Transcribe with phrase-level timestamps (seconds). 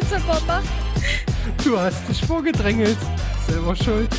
[0.00, 0.64] das immer macht.
[1.64, 2.96] Du hast dich vorgedrängelt.
[3.46, 4.10] Selber schuld.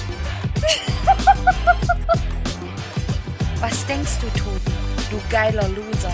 [3.59, 4.71] Was denkst du, Tobi?
[5.09, 6.13] Du geiler Loser.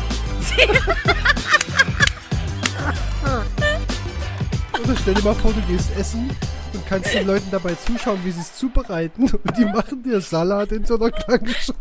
[4.84, 6.30] Oder stell dir mal vor, du gehst essen
[6.74, 9.30] und kannst den Leuten dabei zuschauen, wie sie es zubereiten.
[9.32, 11.78] Und die machen dir Salat in so einer kleinen Schale.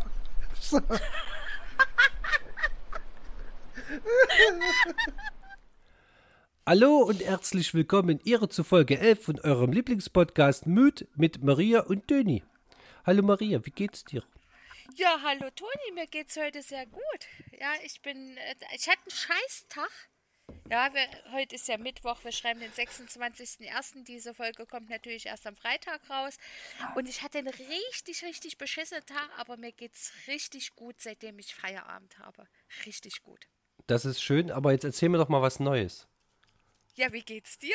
[6.65, 11.81] Hallo und herzlich willkommen in Ihrer zu Folge 11 von eurem Lieblingspodcast Müd mit Maria
[11.81, 12.45] und Döni.
[13.05, 14.23] Hallo Maria, wie geht's dir?
[14.95, 17.27] Ja, hallo Toni, mir geht's heute sehr gut.
[17.59, 19.91] Ja, ich bin, äh, ich hatte einen Scheißtag.
[20.71, 24.05] Ja, wir, heute ist ja Mittwoch, wir schreiben den 26.01.
[24.05, 26.39] Diese Folge kommt natürlich erst am Freitag raus.
[26.95, 31.57] Und ich hatte einen richtig, richtig beschissenen Tag, aber mir geht's richtig gut, seitdem ich
[31.57, 32.47] Feierabend habe.
[32.87, 33.49] Richtig gut.
[33.89, 36.07] Das ist schön, aber jetzt erzähl mir doch mal was Neues.
[36.95, 37.75] Ja, wie geht's dir?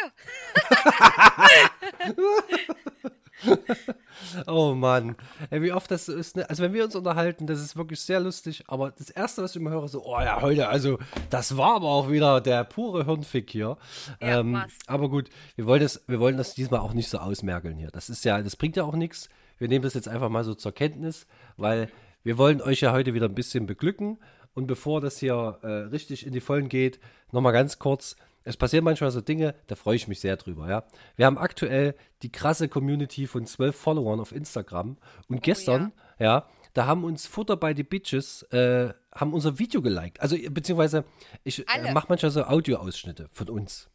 [4.47, 5.15] oh Mann.
[5.49, 6.47] Ey, wie oft das so ist, ne?
[6.47, 9.61] Also wenn wir uns unterhalten, das ist wirklich sehr lustig, aber das Erste, was ich
[9.61, 10.99] immer höre, so, oh ja, heute, also
[11.31, 13.77] das war aber auch wieder der pure Hirnfick hier.
[14.21, 17.77] Ja, ähm, aber gut, wir wollen, das, wir wollen das diesmal auch nicht so ausmerkeln
[17.77, 17.89] hier.
[17.89, 19.29] Das ist ja, das bringt ja auch nichts.
[19.57, 21.25] Wir nehmen das jetzt einfach mal so zur Kenntnis,
[21.57, 21.89] weil
[22.23, 24.19] wir wollen euch ja heute wieder ein bisschen beglücken.
[24.53, 26.99] Und bevor das hier äh, richtig in die Vollen geht,
[27.31, 28.15] nochmal ganz kurz.
[28.47, 30.85] Es passieren manchmal so Dinge, da freue ich mich sehr drüber, ja.
[31.17, 34.97] Wir haben aktuell die krasse Community von zwölf Followern auf Instagram.
[35.27, 36.47] Und gestern, ja.
[36.73, 40.21] da haben uns Futter bei die Bitches, äh, haben unser Video geliked.
[40.21, 41.03] Also, beziehungsweise,
[41.43, 43.89] ich äh, mache manchmal so Audioausschnitte von uns,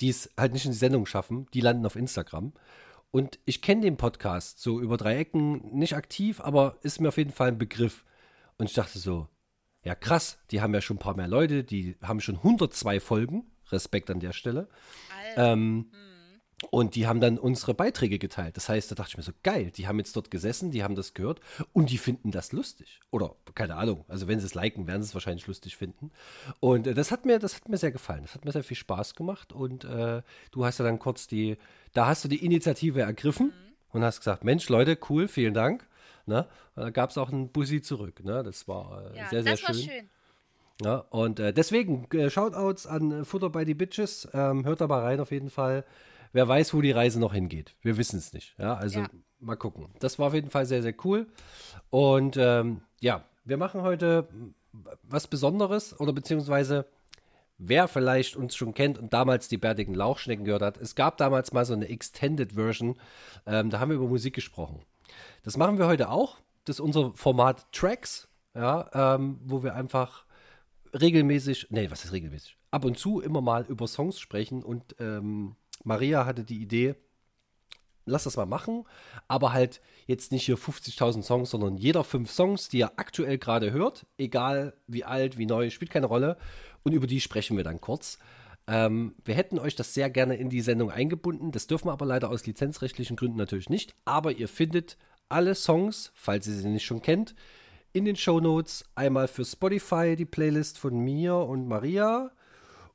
[0.00, 1.46] die es halt nicht in die Sendung schaffen.
[1.52, 2.52] Die landen auf Instagram.
[3.10, 7.16] Und ich kenne den Podcast so über drei Ecken, nicht aktiv, aber ist mir auf
[7.16, 8.04] jeden Fall ein Begriff.
[8.56, 9.28] Und ich dachte so,
[9.82, 13.46] ja krass, die haben ja schon ein paar mehr Leute, die haben schon 102 Folgen.
[13.70, 14.68] Respekt an der Stelle.
[15.36, 15.90] Ähm,
[16.70, 18.56] und die haben dann unsere Beiträge geteilt.
[18.56, 20.94] Das heißt, da dachte ich mir so, geil, die haben jetzt dort gesessen, die haben
[20.94, 21.40] das gehört
[21.74, 23.00] und die finden das lustig.
[23.10, 26.12] Oder keine Ahnung, also wenn sie es liken, werden sie es wahrscheinlich lustig finden.
[26.60, 28.22] Und äh, das hat mir, das hat mir sehr gefallen.
[28.22, 29.52] Das hat mir sehr viel Spaß gemacht.
[29.52, 31.58] Und äh, du hast ja dann kurz die,
[31.92, 33.52] da hast du die Initiative ergriffen
[33.90, 35.86] und hast gesagt, Mensch, Leute, cool, vielen Dank.
[36.24, 36.48] Ne?
[36.74, 38.24] Da gab es auch einen Bussi zurück.
[38.24, 38.42] Ne?
[38.42, 40.08] Das war äh, ja, sehr, sehr das war schön.
[40.82, 44.28] Ja, und äh, deswegen äh, Shoutouts an äh, Futter bei die Bitches.
[44.34, 45.84] Ähm, hört da mal rein auf jeden Fall.
[46.32, 47.74] Wer weiß, wo die Reise noch hingeht.
[47.80, 48.54] Wir wissen es nicht.
[48.58, 49.08] Ja, also Ja.
[49.40, 49.88] mal gucken.
[50.00, 51.26] Das war auf jeden Fall sehr, sehr cool.
[51.88, 54.28] Und ähm, ja, wir machen heute
[55.02, 56.84] was Besonderes oder beziehungsweise
[57.56, 60.76] wer vielleicht uns schon kennt und damals die bärtigen Lauchschnecken gehört hat.
[60.76, 62.96] Es gab damals mal so eine Extended Version.
[63.46, 64.82] Ähm, da haben wir über Musik gesprochen.
[65.42, 66.36] Das machen wir heute auch.
[66.66, 70.25] Das ist unser Format Tracks, ja, ähm, wo wir einfach
[71.00, 72.56] regelmäßig, nee, was ist regelmäßig?
[72.70, 76.94] Ab und zu immer mal über Songs sprechen und ähm, Maria hatte die Idee,
[78.04, 78.84] lass das mal machen,
[79.28, 83.72] aber halt jetzt nicht hier 50.000 Songs, sondern jeder fünf Songs, die ihr aktuell gerade
[83.72, 86.36] hört, egal wie alt, wie neu, spielt keine Rolle
[86.82, 88.18] und über die sprechen wir dann kurz.
[88.68, 92.06] Ähm, wir hätten euch das sehr gerne in die Sendung eingebunden, das dürfen wir aber
[92.06, 94.96] leider aus lizenzrechtlichen Gründen natürlich nicht, aber ihr findet
[95.28, 97.34] alle Songs, falls ihr sie nicht schon kennt,
[97.96, 102.30] in den Shownotes einmal für Spotify die Playlist von mir und Maria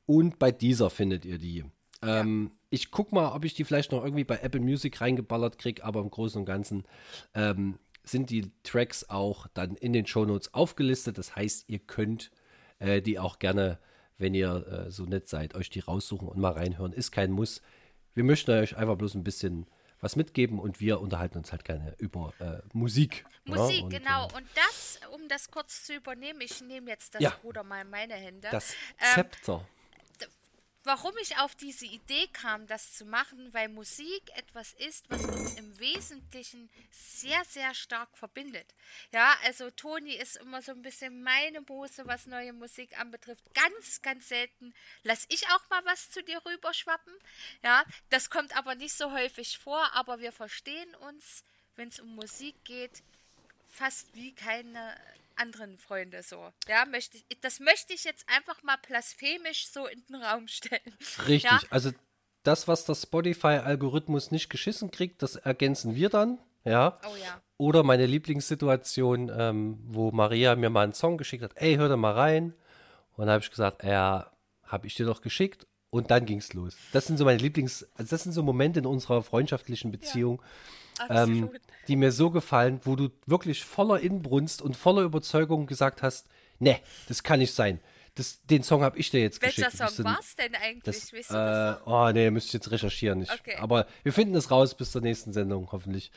[0.06, 1.64] und bei dieser findet ihr die.
[2.04, 5.84] Ähm, Ich guck mal, ob ich die vielleicht noch irgendwie bei Apple Music reingeballert kriege,
[5.84, 6.86] aber im Großen und Ganzen
[7.34, 11.18] ähm, sind die Tracks auch dann in den Shownotes aufgelistet.
[11.18, 12.32] Das heißt, ihr könnt
[12.80, 13.80] äh, die auch gerne,
[14.20, 16.94] wenn ihr äh, so nett seid, euch die raussuchen und mal reinhören.
[16.94, 17.62] Ist kein Muss.
[18.14, 19.66] Wir möchten euch einfach bloß ein bisschen
[20.02, 23.24] was mitgeben und wir unterhalten uns halt gerne über äh, Musik.
[23.46, 24.26] ja, Musik, und, genau.
[24.36, 27.34] Und das, um das kurz zu übernehmen, ich nehme jetzt das Ja.
[27.44, 28.48] Ruder mal in meine Hände.
[28.52, 29.66] das Ähm, Zepter.
[30.84, 35.54] Warum ich auf diese Idee kam, das zu machen, weil Musik etwas ist, was uns
[35.56, 38.74] im Wesentlichen sehr, sehr stark verbindet.
[39.12, 43.44] Ja, also Toni ist immer so ein bisschen meine Muse, was neue Musik anbetrifft.
[43.54, 44.74] Ganz, ganz selten
[45.04, 47.14] lass ich auch mal was zu dir rüberschwappen.
[47.64, 51.44] Ja, das kommt aber nicht so häufig vor, aber wir verstehen uns,
[51.76, 53.04] wenn es um Musik geht,
[53.70, 54.96] fast wie keine
[55.42, 56.52] anderen Freunde so.
[56.68, 60.96] Ja, möchte ich, das möchte ich jetzt einfach mal blasphemisch so in den Raum stellen.
[61.28, 61.44] Richtig.
[61.44, 61.60] Ja?
[61.70, 61.92] Also
[62.44, 66.40] das, was der Spotify-Algorithmus nicht geschissen kriegt, das ergänzen wir dann.
[66.64, 67.00] Ja.
[67.04, 67.42] Oh ja.
[67.58, 71.98] Oder meine Lieblingssituation, ähm, wo Maria mir mal einen Song geschickt hat, ey, hör da
[71.98, 72.54] mal rein.
[73.14, 74.32] Und dann habe ich gesagt, ja,
[74.64, 75.68] habe ich dir doch geschickt.
[75.90, 76.78] Und dann ging's los.
[76.94, 80.42] Das sind so meine Lieblings-, also das sind so Momente in unserer freundschaftlichen Beziehung,
[81.10, 81.50] ähm,
[81.88, 86.28] die mir so gefallen, wo du wirklich voller Inbrunst und voller Überzeugung gesagt hast,
[86.60, 87.80] ne, das kann nicht sein.
[88.16, 89.90] das, den Song habe ich dir jetzt Welcher geschickt.
[89.90, 90.84] Song war es denn eigentlich?
[90.84, 93.22] Das, weißt du das äh, oh nee, müsste ich jetzt recherchieren.
[93.24, 93.56] Ich, Okay.
[93.60, 96.12] Aber wir finden es raus bis zur nächsten Sendung, hoffentlich.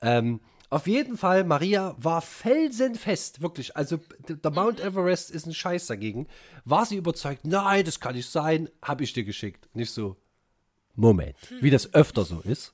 [0.00, 0.40] Ähm,
[0.70, 3.76] auf jeden Fall, Maria war felsenfest, wirklich.
[3.76, 3.98] Also,
[4.28, 4.84] der Mount Mhm.
[4.86, 6.28] Everest ist ein Scheiß dagegen.
[6.64, 9.68] War sie überzeugt, nein, das kann nicht sein, habe ich dir geschickt.
[9.74, 10.16] Nicht so,
[10.94, 12.72] Moment, wie das öfter so ist.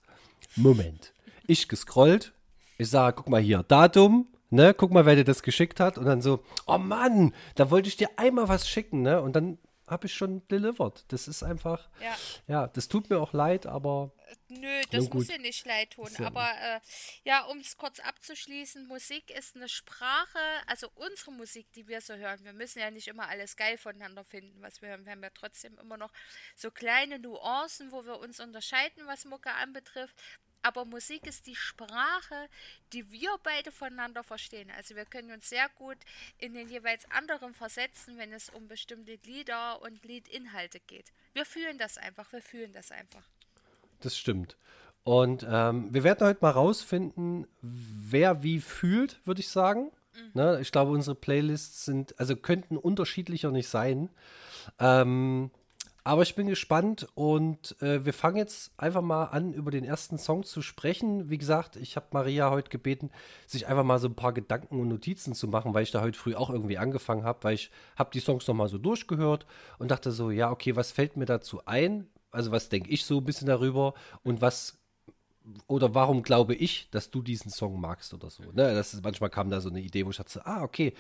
[0.57, 1.15] Moment.
[1.47, 2.33] Ich gescrollt,
[2.79, 5.99] ich sage, guck mal hier, Datum, ne, guck mal, wer dir das geschickt hat.
[5.99, 9.21] Und dann so, oh Mann, da wollte ich dir einmal was schicken, ne?
[9.23, 11.05] Und dann habe ich schon delivered.
[11.09, 12.17] Das ist einfach, Ja.
[12.49, 14.11] ja, das tut mir auch leid, aber
[14.49, 16.09] Nö, das muss ja nicht leid tun.
[16.19, 16.81] Ja- Aber äh,
[17.25, 22.15] ja, um es kurz abzuschließen, Musik ist eine Sprache, also unsere Musik, die wir so
[22.15, 22.41] hören.
[22.43, 25.05] Wir müssen ja nicht immer alles geil voneinander finden, was wir hören.
[25.05, 26.11] Wir haben ja trotzdem immer noch
[26.57, 30.17] so kleine Nuancen, wo wir uns unterscheiden, was Mucke anbetrifft.
[30.63, 32.49] Aber Musik ist die Sprache,
[32.93, 34.71] die wir beide voneinander verstehen.
[34.77, 35.99] Also wir können uns sehr gut
[36.39, 41.13] in den jeweils anderen versetzen, wenn es um bestimmte Lieder und Liedinhalte geht.
[41.35, 43.23] Wir fühlen das einfach, wir fühlen das einfach.
[44.01, 44.57] das stimmt.
[45.05, 49.93] Und ähm, wir werden heute mal rausfinden, wer wie fühlt, würde ich sagen.
[50.35, 54.09] Ne, ich glaube, unsere Playlists sind, also könnten unterschiedlicher nicht sein.
[54.79, 55.51] Ähm,
[56.07, 60.19] aber ich bin gespannt und äh, wir fangen jetzt einfach mal an, über den ersten
[60.19, 61.31] Song zu sprechen.
[61.31, 63.11] Wie gesagt, ich habe Maria heute gebeten,
[63.49, 66.17] sich einfach mal so ein paar Gedanken und Notizen zu machen, weil ich da heute
[66.17, 69.47] früh auch irgendwie angefangen habe, weil ich habe die Songs noch mal so durchgehört
[69.81, 72.07] und dachte so, ja, okay, was fällt mir dazu ein?
[72.31, 74.79] Also was denke ich so ein bisschen darüber und was
[75.67, 78.45] oder warum glaube ich, dass du diesen Song magst oder so.
[78.45, 78.75] Ne?
[78.75, 80.95] Das ist, manchmal kam da so eine Idee, wo ich dachte, ah, okay,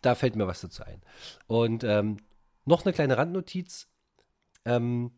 [0.00, 1.02] da fällt mir was dazu ein.
[1.46, 2.16] Und ähm,
[2.64, 3.86] noch eine kleine Randnotiz.
[4.64, 5.12] Ähm,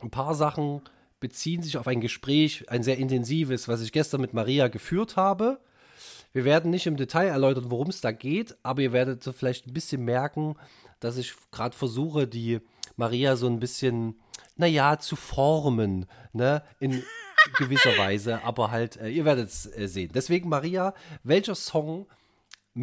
[0.00, 0.82] ein paar Sachen
[1.20, 5.60] beziehen sich auf ein Gespräch, ein sehr intensives, was ich gestern mit Maria geführt habe.
[6.32, 9.66] Wir werden nicht im Detail erläutern, worum es da geht, aber ihr werdet so vielleicht
[9.66, 10.56] ein bisschen merken,
[11.00, 12.60] dass ich gerade versuche, die
[12.96, 14.20] Maria so ein bisschen,
[14.56, 17.02] naja, zu formen, ne, in
[17.58, 20.10] gewisser Weise, aber halt, äh, ihr werdet es äh, sehen.
[20.12, 20.92] Deswegen, Maria,
[21.22, 22.06] welcher Song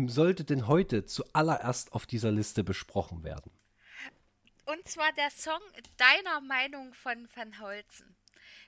[0.08, 3.52] sollte denn heute zuallererst auf dieser Liste besprochen werden?
[4.66, 5.62] Und zwar der Song
[5.98, 8.16] Deiner Meinung von Van Holzen.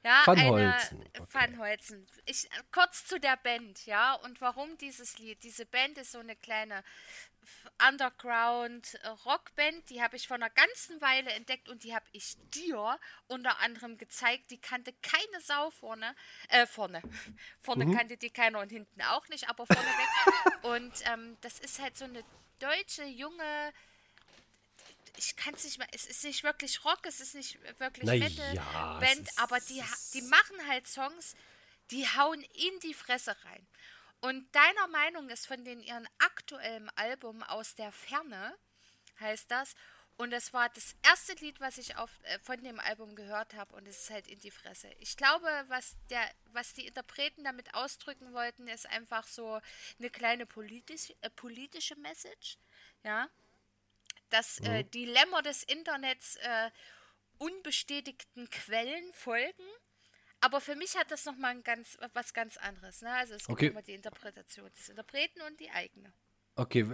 [0.03, 1.27] Ja, Van eine- Holzen, okay.
[1.31, 2.07] Van Holzen.
[2.25, 5.41] Ich, kurz zu der Band, ja, und warum dieses Lied.
[5.43, 6.83] Diese Band ist so eine kleine
[7.87, 13.59] Underground-Rockband, die habe ich vor einer ganzen Weile entdeckt und die habe ich dir unter
[13.59, 14.51] anderem gezeigt.
[14.51, 16.15] Die kannte keine Sau vorne,
[16.49, 17.01] äh, vorne.
[17.61, 17.95] Vorne Mhm.
[17.97, 19.83] kannte die keiner und hinten auch nicht, aber vorne weg.
[20.63, 22.23] Und ähm, das ist halt so eine
[22.59, 23.73] deutsche, junge,
[25.17, 28.15] ich kann es nicht mal, es ist nicht wirklich Rock, es ist nicht wirklich Na
[28.15, 29.83] Metal ja, Band, aber die,
[30.13, 31.35] die machen halt Songs,
[31.91, 33.67] die hauen in die Fresse rein.
[34.21, 38.57] Und deiner Meinung ist von den ihren aktuellen Album aus der Ferne,
[39.19, 39.75] heißt das.
[40.15, 43.75] Und das war das erste Lied, was ich auf, äh, von dem Album gehört habe
[43.75, 44.89] und es ist halt in die Fresse.
[44.99, 49.59] Ich glaube, was, der, was die Interpreten damit ausdrücken wollten, ist einfach so
[49.97, 52.57] eine kleine politisch, äh, politische Message.
[53.03, 53.27] Ja,
[54.33, 56.71] das äh, Dilemma des Internets äh,
[57.37, 59.63] unbestätigten Quellen folgen.
[60.41, 63.01] Aber für mich hat das nochmal ganz, was ganz anderes.
[63.01, 63.13] Ne?
[63.13, 63.67] Also es gibt Okay.
[63.67, 66.11] immer die Interpretation des Interpreten und die eigene.
[66.55, 66.85] Okay,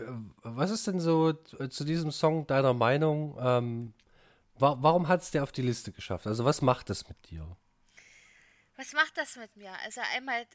[0.44, 3.38] was ist denn so äh, zu diesem Song deiner Meinung?
[3.42, 3.94] Ähm,
[4.56, 6.28] wa warum hat es der auf die Liste geschafft?
[6.28, 7.58] Also was macht das mit dir?
[8.76, 9.74] Was macht das mit mir?
[9.84, 10.46] Also einmal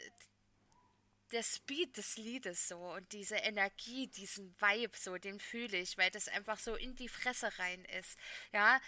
[1.35, 6.11] der Speed des Liedes so und diese Energie, diesen Vibe so, den fühle ich, weil
[6.11, 8.17] das einfach so in die Fresse rein ist.
[8.53, 8.81] Ja,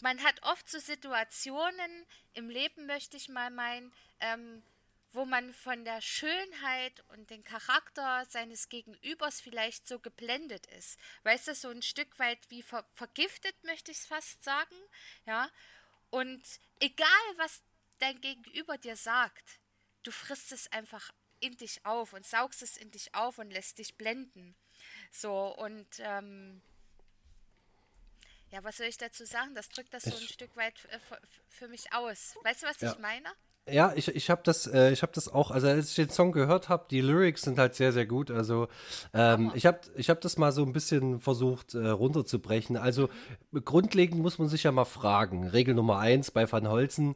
[0.00, 4.62] man hat oft so Situationen im Leben, möchte ich mal meinen, ähm,
[5.12, 10.98] wo man von der Schönheit und dem Charakter seines Gegenübers vielleicht so geblendet ist.
[11.24, 14.76] Weißt du, so ein Stück weit wie ver vergiftet, möchte ich es fast sagen.
[15.26, 15.50] Ja.
[16.08, 16.42] Und
[16.80, 17.06] egal,
[17.36, 17.62] was
[17.98, 19.60] dein Gegenüber dir sagt,
[20.02, 23.78] du frisst es einfach in dich auf und saugst es in dich auf und lässt
[23.78, 24.54] dich blenden.
[25.10, 26.60] So, und ähm,
[28.50, 29.54] ja, was soll ich dazu sagen?
[29.54, 30.98] Das drückt das so ein Ich- Stück weit äh,
[31.48, 32.34] für, mich aus.
[32.44, 32.92] Weißt du, was Ja.
[32.92, 33.28] ich meine?
[33.70, 36.32] Ja, ich, ich habe das, äh, ich hab das auch, also als ich den Song
[36.32, 38.30] gehört habe, die Lyrics sind halt sehr, sehr gut.
[38.32, 38.66] Also
[39.14, 42.76] ähm, ich habe ich hab das mal so ein bisschen versucht äh, runterzubrechen.
[42.76, 43.08] Also
[43.64, 45.46] grundlegend muss man sich ja mal fragen.
[45.46, 47.14] Regel Nummer eins bei Van Holzen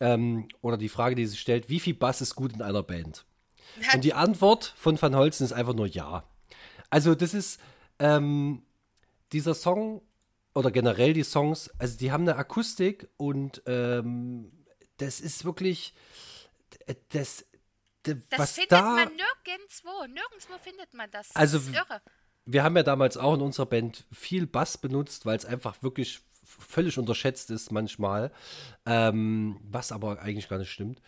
[0.00, 3.26] ähm, oder die Frage, die sich stellt, wie viel Bass ist gut in einer Band?
[3.94, 6.24] Und die Antwort von Van Holzen ist einfach nur ja.
[6.90, 7.60] Also das ist
[7.98, 8.62] ähm,
[9.32, 10.02] dieser Song
[10.54, 14.52] oder generell die Songs, also die haben eine Akustik und ähm,
[14.98, 15.94] das ist wirklich
[17.10, 17.44] das,
[18.02, 20.06] Das was findet da man nirgendwo.
[20.06, 21.28] Nirgendwo findet man das.
[21.28, 22.02] Das Also irre.
[22.44, 26.20] wir haben ja damals auch in unserer Band viel Bass benutzt, weil es einfach wirklich
[26.44, 28.30] völlig unterschätzt ist manchmal,
[28.84, 31.00] ähm, was aber eigentlich gar nicht stimmt.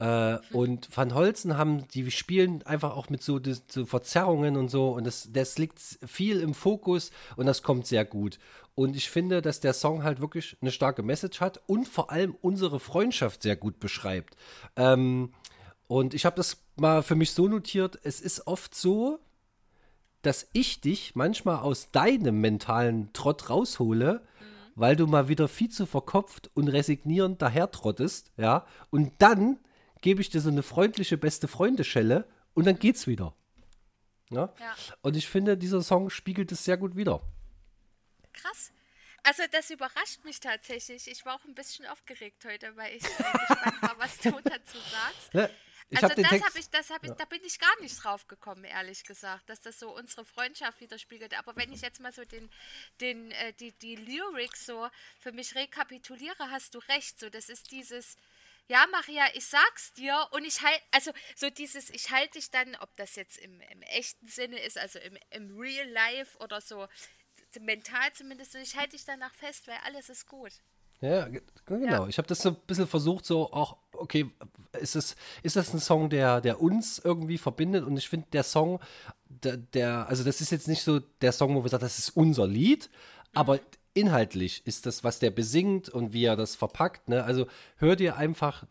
[0.00, 3.38] Äh, und Van Holzen haben, die spielen einfach auch mit so,
[3.68, 8.06] so Verzerrungen und so und das, das liegt viel im Fokus und das kommt sehr
[8.06, 8.38] gut.
[8.74, 12.34] Und ich finde, dass der Song halt wirklich eine starke Message hat und vor allem
[12.40, 14.36] unsere Freundschaft sehr gut beschreibt.
[14.74, 15.34] Ähm,
[15.86, 19.18] und ich habe das mal für mich so notiert, es ist oft so,
[20.22, 24.22] dass ich dich manchmal aus deinem mentalen Trott raushole,
[24.76, 29.58] weil du mal wieder viel zu verkopft und resignierend daher trottest, ja, und dann
[30.00, 33.34] gebe ich dir so eine freundliche beste Freundeschelle und dann geht's wieder.
[34.30, 34.54] Ja?
[34.58, 34.74] ja?
[35.02, 37.20] Und ich finde, dieser Song spiegelt es sehr gut wieder.
[38.32, 38.72] Krass.
[39.22, 41.06] Also das überrascht mich tatsächlich.
[41.06, 45.34] Ich war auch ein bisschen aufgeregt heute, weil ich gespannt war, was du dazu sagst.
[45.34, 45.48] Ja,
[45.96, 47.16] also hab das habe ich, das habe ich, ja.
[47.16, 51.36] da bin ich gar nicht drauf gekommen, ehrlich gesagt, dass das so unsere Freundschaft widerspiegelt.
[51.36, 52.48] Aber wenn ich jetzt mal so den,
[53.00, 54.88] den, äh, die, die Lyrics so
[55.18, 57.18] für mich rekapituliere, hast du recht.
[57.18, 58.16] So, das ist dieses,
[58.68, 62.76] ja, Maria, ich sag's dir und ich halte, also so dieses, ich halte dich dann,
[62.80, 66.86] ob das jetzt im, im echten Sinne ist, also im, im Real Life oder so,
[67.60, 70.52] mental zumindest, und ich halte dich danach fest, weil alles ist gut.
[71.00, 71.28] Ja,
[71.64, 72.02] genau.
[72.02, 72.08] Ja.
[72.08, 74.30] Ich habe das so ein bisschen versucht, so auch, okay,
[74.78, 77.84] ist das, ist das ein Song, der, der uns irgendwie verbindet?
[77.84, 78.80] Und ich finde, der Song,
[79.28, 82.10] der, der, also das ist jetzt nicht so der Song, wo wir sagen, das ist
[82.10, 83.38] unser Lied, mhm.
[83.38, 83.60] aber
[83.94, 87.08] inhaltlich ist das, was der besingt und wie er das verpackt.
[87.08, 87.24] Ne?
[87.24, 88.64] Also hör dir einfach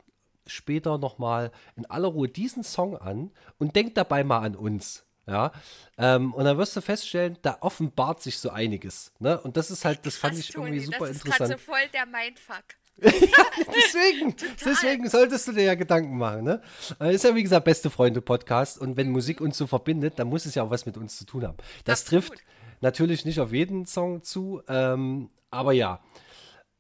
[0.47, 5.05] später nochmal in aller Ruhe diesen Song an und denk dabei mal an uns.
[5.27, 5.51] Ja,
[5.99, 9.11] ähm, und dann wirst du feststellen, da offenbart sich so einiges.
[9.19, 9.39] Ne?
[9.39, 11.51] Und das ist halt, das Krass, fand ich irgendwie Toni, super das interessant.
[11.51, 12.63] Das ist so voll der Mindfuck.
[13.01, 14.35] deswegen,
[14.65, 16.45] deswegen solltest du dir ja Gedanken machen.
[16.45, 16.61] Ne?
[16.97, 18.79] Das ist ja, wie gesagt, beste Freunde-Podcast.
[18.79, 21.25] Und wenn Musik uns so verbindet, dann muss es ja auch was mit uns zu
[21.25, 21.57] tun haben.
[21.85, 22.27] Das Absolut.
[22.27, 22.43] trifft
[22.81, 26.01] Natürlich nicht auf jeden Song zu, ähm, aber ja.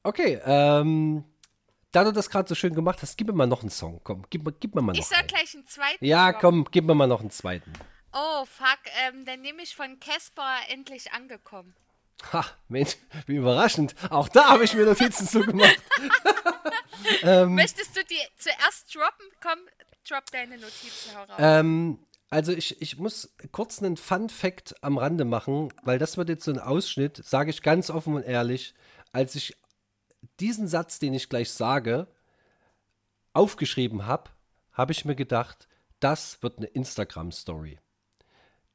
[0.03, 1.23] Okay, ähm,
[1.91, 3.99] da du das gerade so schön gemacht hast, gib mir mal noch einen Song.
[4.03, 5.27] Komm, gib, gib mir mal noch Ich soll einen.
[5.27, 6.05] gleich einen zweiten.
[6.05, 6.41] Ja, Song.
[6.41, 7.73] komm, gib mir mal noch einen zweiten.
[8.13, 11.75] Oh, fuck, ähm, dann nehme ich von Casper endlich angekommen.
[12.33, 13.95] Ha, Mensch, wie überraschend.
[14.09, 15.77] Auch da habe ich mir Notizen zugemacht.
[17.23, 19.25] ähm, Möchtest du die zuerst droppen?
[19.41, 19.59] Komm,
[20.07, 21.35] drop deine Notizen heraus.
[21.39, 21.99] Ähm,
[22.29, 26.51] also ich, ich muss kurz einen Fun-Fact am Rande machen, weil das wird jetzt so
[26.51, 28.75] ein Ausschnitt, sage ich ganz offen und ehrlich,
[29.11, 29.57] als ich
[30.39, 32.07] diesen Satz, den ich gleich sage,
[33.33, 34.29] aufgeschrieben habe,
[34.73, 35.67] habe ich mir gedacht,
[35.99, 37.79] das wird eine Instagram-Story.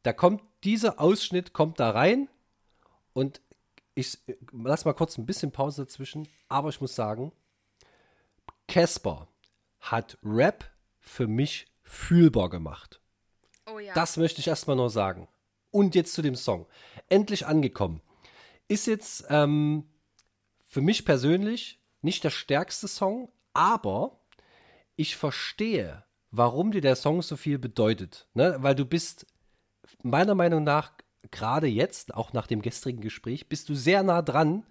[0.02, 2.28] Da kommt, dieser Ausschnitt kommt da rein
[3.12, 3.40] und
[3.94, 4.18] ich
[4.52, 7.32] lass mal kurz ein bisschen Pause dazwischen, aber ich muss sagen,
[8.66, 9.28] Casper
[9.80, 13.00] hat Rap für mich fühlbar gemacht.
[13.66, 13.94] Oh ja.
[13.94, 15.28] Das möchte ich erstmal nur sagen.
[15.70, 16.66] Und jetzt zu dem Song.
[17.08, 18.00] Endlich angekommen.
[18.68, 19.84] Ist jetzt ähm,
[20.68, 24.20] für mich persönlich nicht der stärkste Song, aber
[24.96, 28.28] ich verstehe, warum dir der Song so viel bedeutet.
[28.34, 28.56] Ne?
[28.60, 29.26] Weil du bist
[30.02, 30.92] meiner Meinung nach
[31.30, 34.64] gerade jetzt, auch nach dem gestrigen Gespräch, bist du sehr nah dran,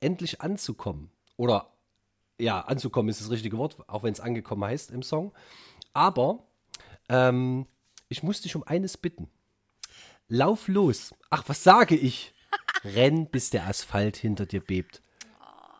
[0.00, 1.10] endlich anzukommen.
[1.36, 1.72] Oder
[2.38, 5.32] ja, anzukommen ist das richtige Wort, auch wenn es angekommen heißt im Song.
[5.92, 6.46] Aber
[7.08, 7.66] ähm,
[8.10, 9.30] ich muss dich um eines bitten.
[10.28, 11.14] Lauf los.
[11.30, 12.34] Ach, was sage ich?
[12.84, 15.00] Renn, bis der Asphalt hinter dir bebt.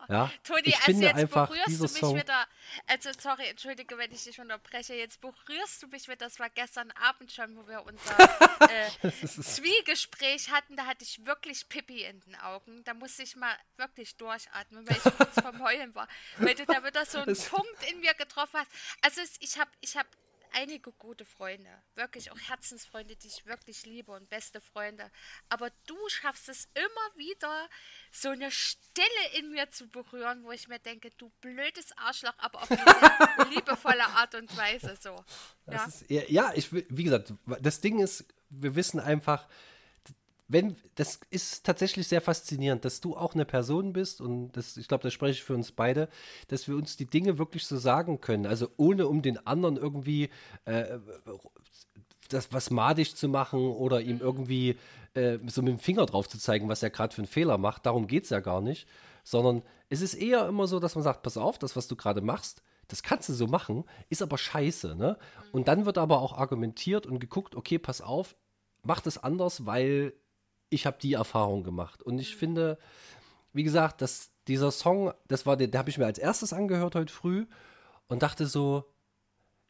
[0.08, 2.48] Ja, Toni, ich also finde jetzt einfach, berührst du mich Song wieder.
[2.88, 4.94] Also, sorry, entschuldige, wenn ich dich unterbreche.
[4.94, 6.16] Jetzt berührst du mich wieder.
[6.16, 8.18] Das war gestern Abend schon, wo wir unser
[8.68, 10.74] äh, Zwiegespräch hatten.
[10.76, 12.82] Da hatte ich wirklich Pippi in den Augen.
[12.84, 16.08] Da musste ich mal wirklich durchatmen, weil ich kurz vom Heulen war.
[16.38, 18.70] Weil du da wieder so einen Punkt in mir getroffen hast.
[19.02, 20.08] Also, ich habe ich hab
[20.52, 25.10] einige gute Freunde, wirklich auch Herzensfreunde, die ich wirklich liebe und beste Freunde.
[25.48, 27.68] Aber du schaffst es immer wieder,
[28.12, 29.06] so eine Stille
[29.38, 34.04] in mir zu berühren, wo ich mir denke, du blödes Arschloch, aber auf eine liebevolle
[34.04, 35.24] Art und Weise so.
[35.70, 39.48] Ja, ist, ja ich, wie gesagt, das Ding ist, wir wissen einfach,
[40.52, 44.88] wenn, das ist tatsächlich sehr faszinierend, dass du auch eine Person bist und das, ich
[44.88, 46.08] glaube, das spreche ich für uns beide,
[46.48, 48.46] dass wir uns die Dinge wirklich so sagen können.
[48.46, 50.28] Also ohne um den anderen irgendwie
[50.64, 50.98] äh,
[52.28, 54.76] das was madig zu machen oder ihm irgendwie
[55.14, 57.86] äh, so mit dem Finger drauf zu zeigen, was er gerade für einen Fehler macht.
[57.86, 58.88] Darum geht es ja gar nicht.
[59.22, 62.22] Sondern es ist eher immer so, dass man sagt, pass auf, das, was du gerade
[62.22, 64.96] machst, das kannst du so machen, ist aber scheiße.
[64.96, 65.16] Ne?
[65.52, 68.34] Und dann wird aber auch argumentiert und geguckt, okay, pass auf,
[68.82, 70.12] mach das anders, weil
[70.70, 72.02] ich habe die Erfahrung gemacht.
[72.02, 72.78] Und ich finde,
[73.52, 76.94] wie gesagt, dass dieser Song, das war der, der habe ich mir als erstes angehört
[76.94, 77.46] heute früh
[78.08, 78.84] und dachte so,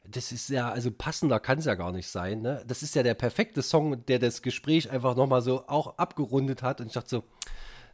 [0.06, 2.64] das ist ja, also passender kann es ja gar nicht sein, ne?
[2.66, 6.80] Das ist ja der perfekte Song, der das Gespräch einfach nochmal so auch abgerundet hat.
[6.80, 7.24] Und ich dachte so,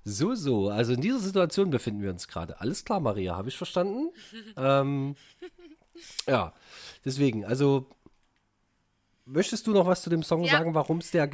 [0.04, 2.60] so, so, also in dieser Situation befinden wir uns gerade.
[2.60, 4.10] Alles klar, Maria, habe ich verstanden?
[4.56, 5.16] ähm,
[6.28, 6.52] ja,
[7.04, 7.88] deswegen, also
[9.28, 10.52] Möchtest du noch was zu dem Song Ja.
[10.52, 11.28] sagen, warum es der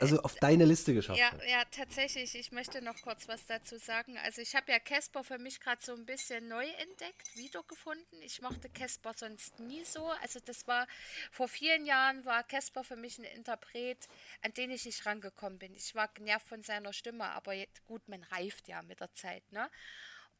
[0.00, 1.42] also auf deine Liste geschafft Ja, hat?
[1.48, 2.34] ja, tatsächlich.
[2.34, 4.18] Ich möchte noch kurz was dazu sagen.
[4.18, 8.20] Also ich habe ja Casper für mich gerade so ein bisschen neu entdeckt, wiedergefunden.
[8.20, 10.08] Ich mochte Casper sonst nie so.
[10.22, 10.86] Also das war
[11.32, 14.08] vor vielen Jahren war Casper für mich ein Interpret,
[14.42, 15.74] an den ich nicht rangekommen bin.
[15.74, 19.50] Ich war genervt von seiner Stimme, aber jetzt, gut, man reift ja mit der Zeit,
[19.52, 19.70] ne?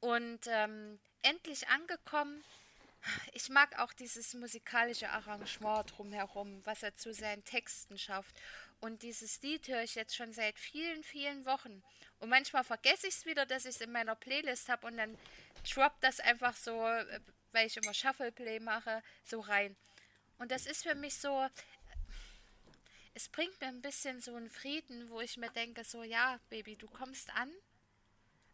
[0.00, 2.44] Und ähm, endlich angekommen.
[3.32, 8.34] Ich mag auch dieses musikalische Arrangement drumherum, was er zu seinen Texten schafft.
[8.80, 11.82] Und dieses Lied höre ich jetzt schon seit vielen, vielen Wochen.
[12.20, 15.18] Und manchmal vergesse ich es wieder, dass ich es in meiner Playlist habe und dann
[15.72, 17.20] droppt das einfach so, äh,
[17.52, 19.76] weil ich immer Shuffle-Play mache, so rein.
[20.38, 21.48] Und das ist für mich so,
[23.14, 26.76] es bringt mir ein bisschen so einen Frieden, wo ich mir denke, so ja, Baby,
[26.76, 27.52] du kommst an.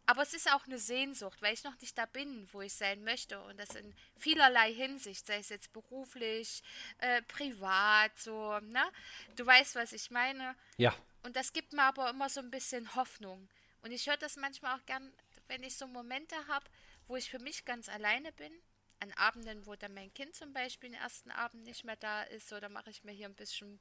[0.07, 3.03] Aber es ist auch eine Sehnsucht, weil ich noch nicht da bin, wo ich sein
[3.03, 3.41] möchte.
[3.41, 6.61] Und das in vielerlei Hinsicht, sei es jetzt beruflich,
[6.99, 8.83] äh, privat, so, ne?
[9.35, 10.55] Du weißt, was ich meine.
[10.77, 13.49] Ja, Und das gibt mir aber immer so ein bisschen Hoffnung.
[13.81, 15.11] Und ich höre das manchmal auch gern,
[15.47, 16.65] wenn ich so Momente habe,
[17.07, 18.51] wo ich für mich ganz alleine bin.
[18.99, 22.53] An Abenden, wo dann mein Kind zum Beispiel den ersten Abend nicht mehr da ist,
[22.53, 23.79] oder mache ich mir hier ein bisschen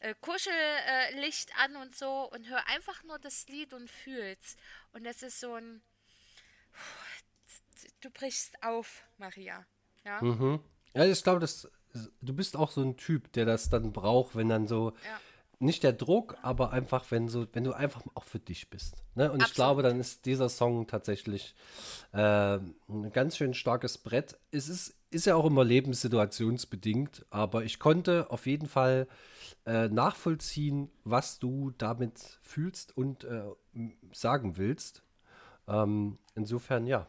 [0.00, 4.56] äh, Kuschellicht äh, an und so und höre einfach nur das Lied und fühl's.
[4.92, 5.82] Und das ist so ein.
[8.00, 9.66] Du brichst auf, Maria.
[10.04, 10.20] Ja.
[10.94, 11.68] Ja, ich glaube, das,
[12.20, 15.20] du bist auch so ein Typ, der das dann braucht, wenn dann so, Ja.
[15.64, 19.02] Nicht der Druck, aber einfach, wenn so, wenn du einfach auch für dich bist.
[19.14, 19.30] Ne?
[19.30, 19.54] Und ich Absolut.
[19.54, 21.54] glaube, dann ist dieser Song tatsächlich
[22.12, 22.56] äh,
[22.88, 24.36] ein ganz schön starkes Brett.
[24.50, 29.08] Es ist, ist ja auch immer lebenssituationsbedingt, aber ich konnte auf jeden Fall
[29.66, 33.42] äh, nachvollziehen, was du damit fühlst und äh,
[34.12, 35.02] sagen willst.
[35.66, 37.08] Ähm, insofern, ja,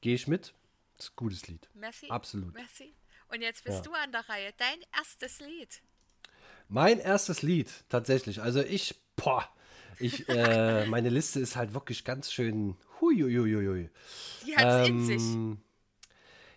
[0.00, 0.54] gehe ich mit.
[0.96, 1.68] Das ist ein gutes Lied.
[1.74, 2.08] Merci.
[2.10, 2.54] Absolut.
[2.54, 2.94] Merci.
[3.28, 3.82] Und jetzt bist Ja.
[3.82, 4.52] du an der Reihe.
[4.56, 5.82] Dein erstes Lied.
[6.68, 8.42] Mein erstes Lied, tatsächlich.
[8.42, 9.44] Also ich, boah,
[9.98, 13.90] ich, äh, meine Liste ist halt wirklich ganz schön, huiuiuiui.
[14.46, 15.22] Die hat's in sich.
[15.22, 15.58] Ähm,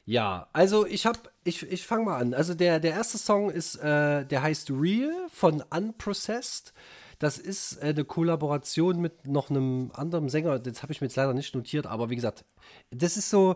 [0.05, 2.33] Ja, also ich hab, ich, ich fange mal an.
[2.33, 6.73] Also der, der erste Song ist, äh, der heißt Real von Unprocessed.
[7.19, 10.57] Das ist äh, eine Kollaboration mit noch einem anderen Sänger.
[10.59, 12.43] Das habe ich mir jetzt leider nicht notiert, aber wie gesagt,
[12.89, 13.55] das ist so.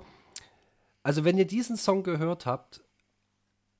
[1.01, 2.81] Also, wenn ihr diesen Song gehört habt,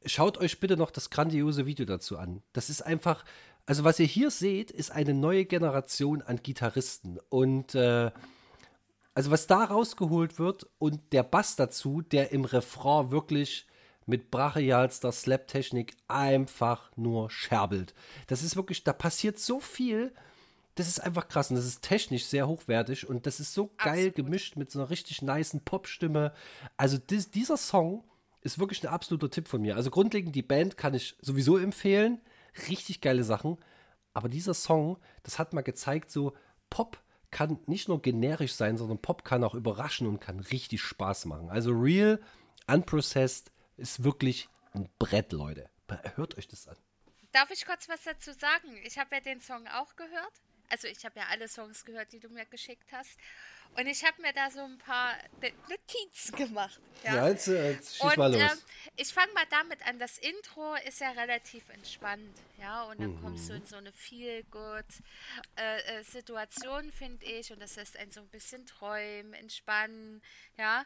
[0.06, 2.42] schaut euch bitte noch das grandiose Video dazu an.
[2.54, 3.26] Das ist einfach,
[3.66, 7.20] also was ihr hier seht, ist eine neue Generation an Gitarristen.
[7.30, 8.12] Und äh,
[9.14, 13.66] also was da rausgeholt wird und der Bass dazu, der im Refrain wirklich
[14.06, 17.96] mit brachialster Slap-Technik einfach nur scherbelt.
[18.28, 20.14] Das ist wirklich, da passiert so viel.
[20.76, 24.10] Das ist einfach krass und das ist technisch sehr hochwertig und das ist so geil
[24.10, 24.16] Absolut.
[24.16, 26.34] gemischt mit so einer richtig nicen Popstimme.
[26.76, 28.04] Also dis, dieser Song
[28.46, 29.76] ist wirklich ein absoluter Tipp von mir.
[29.76, 32.22] Also grundlegend die Band kann ich sowieso empfehlen.
[32.70, 33.58] Richtig geile Sachen.
[34.14, 36.34] Aber dieser Song, das hat mal gezeigt, so
[36.70, 41.26] Pop kann nicht nur generisch sein, sondern Pop kann auch überraschen und kann richtig Spaß
[41.26, 41.50] machen.
[41.50, 42.22] Also Real,
[42.68, 45.68] Unprocessed ist wirklich ein Brett, Leute.
[46.14, 46.78] Hört euch das an.
[47.32, 48.78] Darf ich kurz was dazu sagen?
[48.86, 50.42] Ich habe ja den Song auch gehört.
[50.70, 53.18] Also ich habe ja alle Songs gehört, die du mir geschickt hast.
[53.78, 55.18] Und ich habe mir da so ein paar
[55.70, 56.80] Notizen gemacht.
[57.04, 58.42] Ja, jetzt, äh, jetzt schieß Und mal los.
[58.52, 58.62] ähm,
[58.96, 60.00] ich fange mal damit an.
[60.00, 63.58] Das Intro ist ja relativ entspannt, ja, und dann kommst du Mhm.
[63.58, 64.86] in so eine feel good
[65.58, 70.22] äh, äh, Situation, finde ich, und das lässt einen so ein bisschen träumen, entspannen,
[70.58, 70.86] ja.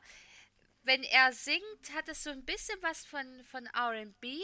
[0.83, 4.39] Wenn er singt, hat es so ein bisschen was von, von R&B,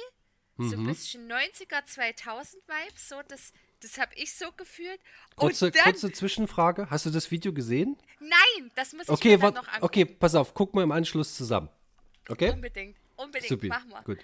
[0.57, 0.81] so Mhm.
[0.81, 3.53] ein bisschen 90er, 2000 Vibes, so das,
[3.85, 4.99] das habe ich so gefühlt.
[5.35, 6.89] kurze, dann, kurze Zwischenfrage.
[6.89, 7.97] Hast du das Video gesehen?
[8.19, 9.83] nein, das muss ich Okay, mir dann noch angucken.
[9.85, 11.69] okay, pass auf, gucken wir im Anschluss zusammen.
[12.27, 12.49] Okay?
[12.51, 13.67] Unbedingt, unbedingt, Supi.
[13.67, 14.01] machen wir.
[14.01, 14.19] Gut.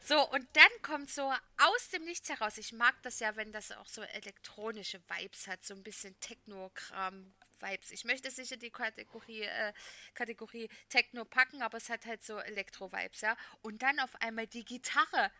[0.00, 1.22] So, und dann kommt so
[1.58, 2.56] aus dem Nichts heraus.
[2.58, 7.90] Ich mag das ja, wenn das auch so elektronische Vibes hat, so ein bisschen Techno-Kram-Vibes.
[7.90, 9.72] Ich möchte sicher die Kategorie, äh,
[10.14, 13.36] Kategorie Techno packen, aber es hat halt so Elektro-Vibes, ja.
[13.62, 15.30] Und dann auf einmal die Gitarre.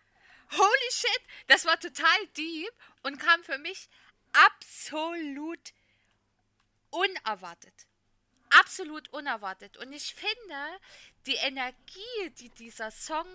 [0.51, 3.89] Holy shit, das war total deep und kam für mich
[4.33, 5.73] absolut
[6.91, 7.87] unerwartet.
[8.51, 9.77] Absolut unerwartet.
[9.77, 10.81] Und ich finde,
[11.27, 13.27] die Energie, die dieser Song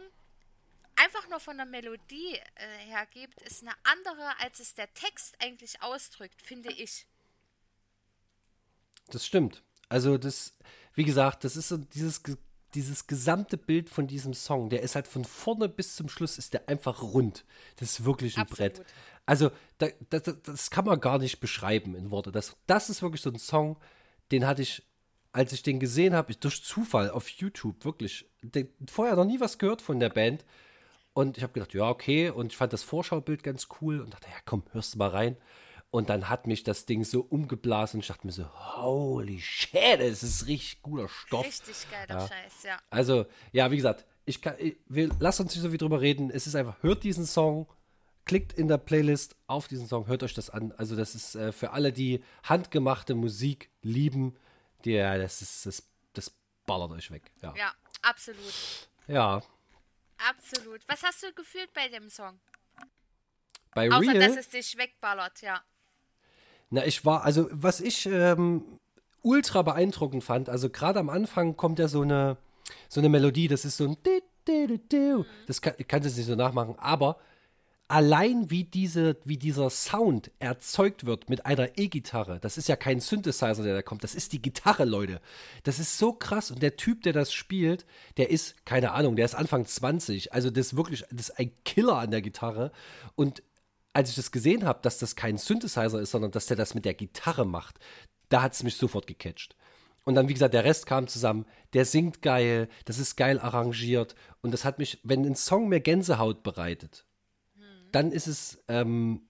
[0.95, 5.81] einfach nur von der Melodie äh, hergibt, ist eine andere, als es der Text eigentlich
[5.81, 7.05] ausdrückt, finde ich.
[9.07, 9.61] Das stimmt.
[9.89, 10.53] Also das,
[10.95, 12.21] wie gesagt, das ist so dieses,
[12.75, 16.53] dieses gesamte Bild von diesem Song, der ist halt von vorne bis zum Schluss ist
[16.53, 17.45] der einfach rund.
[17.77, 18.73] Das ist wirklich ein Absolut.
[18.75, 18.85] Brett.
[19.25, 22.31] Also, da, da, da- das kann man gar nicht beschreiben in Worte.
[22.31, 23.77] Das, das ist wirklich so ein Song,
[24.31, 24.83] den hatte ich,
[25.31, 29.57] als ich den gesehen habe, durch Zufall auf YouTube, wirklich, den, vorher noch nie was
[29.57, 30.43] gehört von der Band.
[31.13, 32.29] Und ich habe gedacht, ja, okay.
[32.31, 35.37] Und ich fand das Vorschaubild ganz cool und dachte, ja, komm, hörst du mal rein.
[35.93, 39.99] Und dann hat mich das Ding so umgeblasen und ich dachte mir so, holy shit,
[39.99, 41.45] das ist richtig guter Stoff.
[41.45, 42.79] Richtig geiler Scheiß, ja.
[42.89, 46.31] Also, ja, wie gesagt, ich kann, ich, wir lassen uns nicht so viel drüber reden.
[46.31, 47.67] Es ist einfach, hört diesen Song,
[48.25, 50.71] klickt in der Playlist auf diesen Song, hört euch das an.
[50.77, 54.35] Also, das ist äh, für alle, die handgemachte Musik lieben,
[54.85, 56.31] der, das ist, das, das
[56.65, 57.31] ballert euch weg.
[57.43, 57.53] Ja.
[57.55, 58.89] Ja, absolut.
[59.05, 59.43] ja.
[60.27, 60.81] Absolut.
[60.87, 62.39] Was hast du gefühlt bei dem Song?
[63.75, 64.27] Bei Außer, Real.
[64.27, 65.63] dass es dich wegballert, ja.
[66.73, 68.63] Na, ich war, also was ich ähm,
[69.21, 72.35] ultra beeindruckend fand, also gerade am Anfang kommt ja so eine,
[72.89, 73.97] so eine Melodie, das ist so ein
[75.45, 77.17] das kann, ich kann es jetzt nicht so nachmachen, aber
[77.89, 82.99] allein wie, diese, wie dieser Sound erzeugt wird mit einer E-Gitarre, das ist ja kein
[82.99, 85.21] Synthesizer, der da kommt, das ist die Gitarre, Leute.
[85.61, 87.85] Das ist so krass und der Typ, der das spielt,
[88.17, 91.51] der ist, keine Ahnung, der ist Anfang 20, also das ist wirklich, das ist ein
[91.65, 92.71] Killer an der Gitarre
[93.13, 93.43] und
[93.93, 96.85] als ich das gesehen habe, dass das kein Synthesizer ist, sondern dass der das mit
[96.85, 97.79] der Gitarre macht,
[98.29, 99.55] da hat es mich sofort gecatcht.
[100.03, 101.45] Und dann, wie gesagt, der Rest kam zusammen.
[101.73, 104.15] Der singt geil, das ist geil arrangiert.
[104.41, 107.05] Und das hat mich, wenn ein Song mir Gänsehaut bereitet,
[107.91, 109.21] dann ist es, ähm,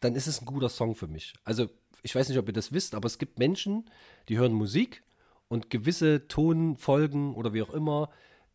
[0.00, 1.32] dann ist es ein guter Song für mich.
[1.44, 1.68] Also,
[2.02, 3.90] ich weiß nicht, ob ihr das wisst, aber es gibt Menschen,
[4.28, 5.02] die hören Musik
[5.48, 8.10] und gewisse Tonfolgen oder wie auch immer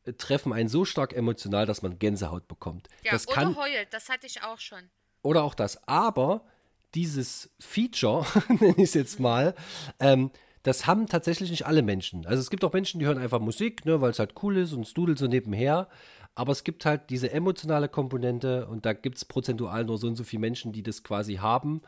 [0.06, 2.88] äh, treffen einen so stark emotional, dass man Gänsehaut bekommt.
[3.04, 4.90] Ja, das oder kann, heult, das hatte ich auch schon.
[5.26, 5.88] Oder auch das.
[5.88, 6.46] Aber
[6.94, 8.26] dieses Feature,
[8.60, 9.56] nenne ich es jetzt mal,
[10.00, 10.32] ähm,
[10.64, 12.26] das haben tatsächlich nicht alle Menschen.
[12.26, 14.74] Also es gibt auch Menschen, die hören einfach Musik, ne, weil es halt cool ist
[14.74, 15.88] und es dudelt so nebenher.
[16.34, 20.16] Aber es gibt halt diese emotionale Komponente und da gibt es prozentual nur so und
[20.16, 21.82] so viele Menschen, die das quasi haben.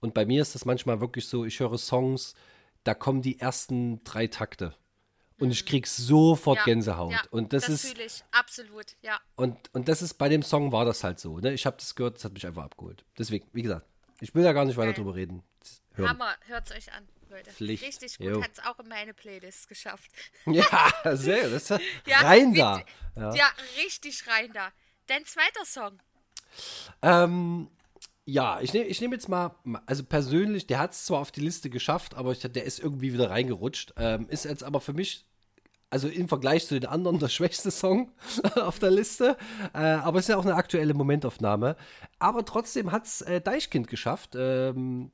[0.00, 2.34] Und bei mir ist das manchmal wirklich so, ich höre Songs,
[2.84, 4.74] da kommen die ersten drei Takte.
[5.40, 7.12] Und ich krieg sofort Ja, Gänsehaut.
[7.12, 9.18] Ja, und das, das ist fühle ich, absolut, ja.
[9.36, 11.38] und, und das ist bei dem Song war das halt so.
[11.38, 11.52] Ne?
[11.52, 13.04] Ich habe das gehört, das hat mich einfach abgeholt.
[13.18, 13.86] Deswegen, wie gesagt,
[14.20, 15.02] ich will da gar nicht weiter Geil.
[15.02, 15.42] drüber reden.
[15.94, 16.10] Hören.
[16.10, 17.50] Hammer, hört's euch an, Leute.
[17.50, 17.82] Pflicht.
[17.84, 18.42] Richtig gut, Jo.
[18.42, 20.10] hat's auch in meine Playlist geschafft.
[20.46, 21.48] Ja, sehr.
[21.48, 21.68] Das
[22.06, 22.82] Ja, rein da.
[23.16, 23.50] Ja.
[23.82, 24.68] richtig rein da.
[25.06, 25.98] Dein zweiter Song.
[27.02, 27.68] Ähm,
[28.24, 31.40] ja, ich nehme ich nehm jetzt mal, also persönlich, der hat es zwar auf die
[31.40, 33.94] Liste geschafft, aber ich, der ist irgendwie wieder reingerutscht.
[33.96, 35.26] Ähm, ist jetzt aber für mich,
[35.90, 38.12] also im Vergleich zu den anderen, der schwächste Song
[38.56, 39.36] auf der Liste.
[39.74, 41.76] Äh, aber es ist ja auch eine aktuelle Momentaufnahme.
[42.18, 44.36] Aber trotzdem hat es äh, Deichkind geschafft.
[44.36, 45.10] Ähm,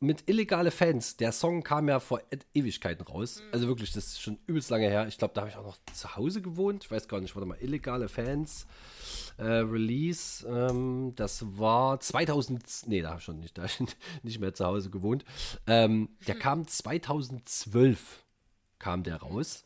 [0.00, 1.16] mit illegale Fans.
[1.16, 2.20] Der Song kam ja vor
[2.54, 3.42] Ewigkeiten raus.
[3.50, 5.08] Also wirklich, das ist schon übelst lange her.
[5.08, 6.84] Ich glaube, da habe ich auch noch zu Hause gewohnt.
[6.84, 8.66] Ich weiß gar nicht, warte mal, illegale Fans.
[9.38, 13.78] Äh, Release, ähm, das war 2000, nee, da habe ich schon nicht, da ich
[14.22, 15.24] nicht mehr zu Hause gewohnt.
[15.66, 18.24] Ähm, der kam 2012,
[18.78, 19.64] kam der raus.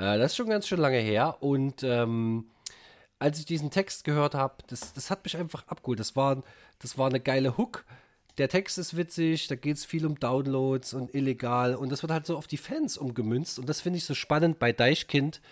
[0.00, 2.46] Äh, das ist schon ganz schön lange her und ähm,
[3.18, 6.00] als ich diesen Text gehört habe, das, das hat mich einfach abgeholt.
[6.00, 6.42] Das war,
[6.78, 7.84] das war eine geile Hook.
[8.38, 12.12] Der Text ist witzig, da geht es viel um Downloads und illegal und das wird
[12.12, 15.42] halt so auf die Fans umgemünzt und das finde ich so spannend bei Deichkind,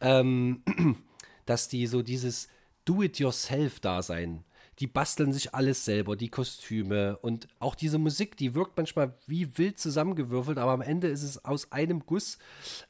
[0.00, 0.62] ähm,
[1.46, 2.48] dass die so dieses
[2.84, 4.44] Do-it-yourself-Dasein,
[4.78, 9.56] die basteln sich alles selber, die Kostüme und auch diese Musik, die wirkt manchmal wie
[9.56, 12.38] wild zusammengewürfelt, aber am Ende ist es aus einem Guss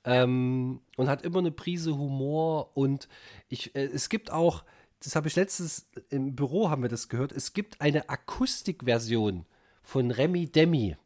[0.05, 3.09] ähm, und hat immer eine Prise Humor und
[3.49, 4.64] ich, äh, es gibt auch,
[5.01, 9.46] das habe ich letztes im Büro haben wir das gehört, es gibt eine Akustikversion
[9.83, 10.96] von Remy Demi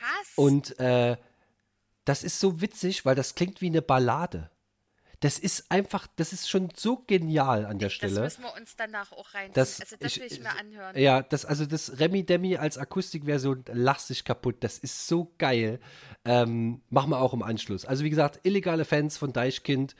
[0.00, 0.32] Was?
[0.36, 1.16] und äh,
[2.04, 4.50] das ist so witzig, weil das klingt wie eine Ballade.
[5.20, 8.20] Das ist einfach, das ist schon so genial an der das Stelle.
[8.20, 9.52] müssen wir uns danach auch reinziehen.
[9.54, 10.96] Das- also das ich- will ich mir anhören.
[10.96, 14.56] Ja, das, also das Remy Demi als Akustikversion, lach sich kaputt.
[14.60, 15.80] Das ist so geil.
[16.24, 17.84] Ähm, machen wir auch im Anschluss.
[17.84, 19.96] Also wie gesagt, illegale Fans von Deichkind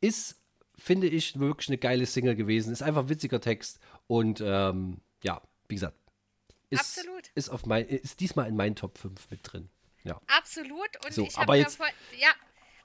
[0.00, 0.36] ist,
[0.76, 2.72] finde ich, wirklich eine geile Single gewesen.
[2.72, 3.78] Ist einfach ein witziger Text.
[4.08, 5.96] Und ähm, ja, wie gesagt,
[6.70, 7.28] ist, Absolut.
[7.34, 9.68] Ist, auf mein, ist diesmal in meinen Top 5 mit drin.
[10.02, 10.20] Ja.
[10.28, 10.88] Absolut.
[11.04, 11.66] Und So, ich habe ja
[12.18, 12.28] ja,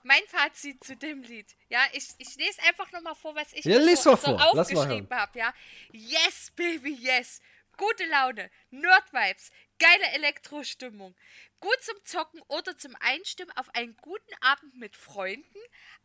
[0.06, 1.48] mein Fazit zu dem Lied.
[1.68, 4.54] Ja, ich, ich lese einfach nochmal vor, was ich Ja, so, so vor.
[4.54, 5.40] Aufgeschrieben habe.
[5.40, 5.54] Ja,
[5.92, 7.42] yes, baby, yes.
[7.78, 11.16] Gute Laune, Nerd-Vibes, geile Elektrostimmung.
[11.60, 15.60] Gut zum Zocken oder zum Einstimmen auf einen guten Abend mit Freunden.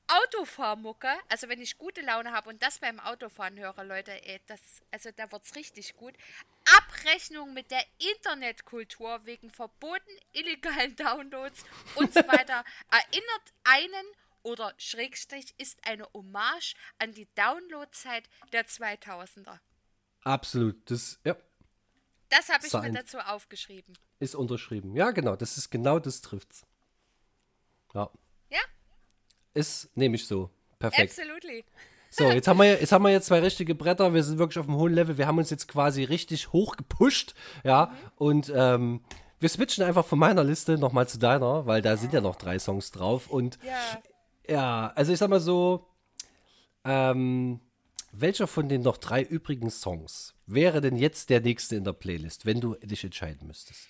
[0.09, 4.61] Autofahrmucke, also wenn ich gute Laune habe und das beim Autofahren höre, Leute, ey, das,
[4.91, 6.15] also da wird's richtig gut.
[6.77, 14.07] Abrechnung mit der Internetkultur wegen verboten illegalen Downloads und so weiter erinnert einen
[14.43, 19.59] oder Schrägstrich ist eine Hommage an die Downloadzeit der 2000er.
[20.23, 20.91] Absolut.
[20.91, 21.37] Das, ja.
[22.31, 22.93] Das habe ich Sein.
[22.93, 23.93] mir dazu aufgeschrieben.
[24.21, 24.97] Ist unterschrieben.
[24.97, 25.37] Ja, genau.
[25.37, 26.65] Das ist genau das trifft's.
[27.95, 28.09] Ja.
[28.51, 28.61] Ja,
[29.55, 30.51] Ist, nehme ich so.
[30.79, 31.11] Perfekt.
[31.11, 31.65] absolutely.
[32.13, 34.13] So, jetzt haben, wir, jetzt haben wir jetzt zwei richtige Bretter.
[34.13, 35.17] Wir sind wirklich auf einem hohen Level.
[35.17, 37.35] Wir haben uns jetzt quasi richtig hoch gepusht.
[37.63, 37.95] Ja.
[38.17, 39.05] Und ähm,
[39.39, 42.59] wir switchen einfach von meiner Liste nochmal zu deiner, weil da sind ja noch drei
[42.59, 43.29] Songs drauf.
[43.31, 44.03] Und Ja.
[44.53, 45.87] ja, also ich sag mal so,
[46.85, 47.61] ähm,
[48.13, 52.47] welcher von den noch drei übrigen Songs wäre denn jetzt der nächste in der Playlist,
[52.47, 53.89] wenn du dich entscheiden müsstest?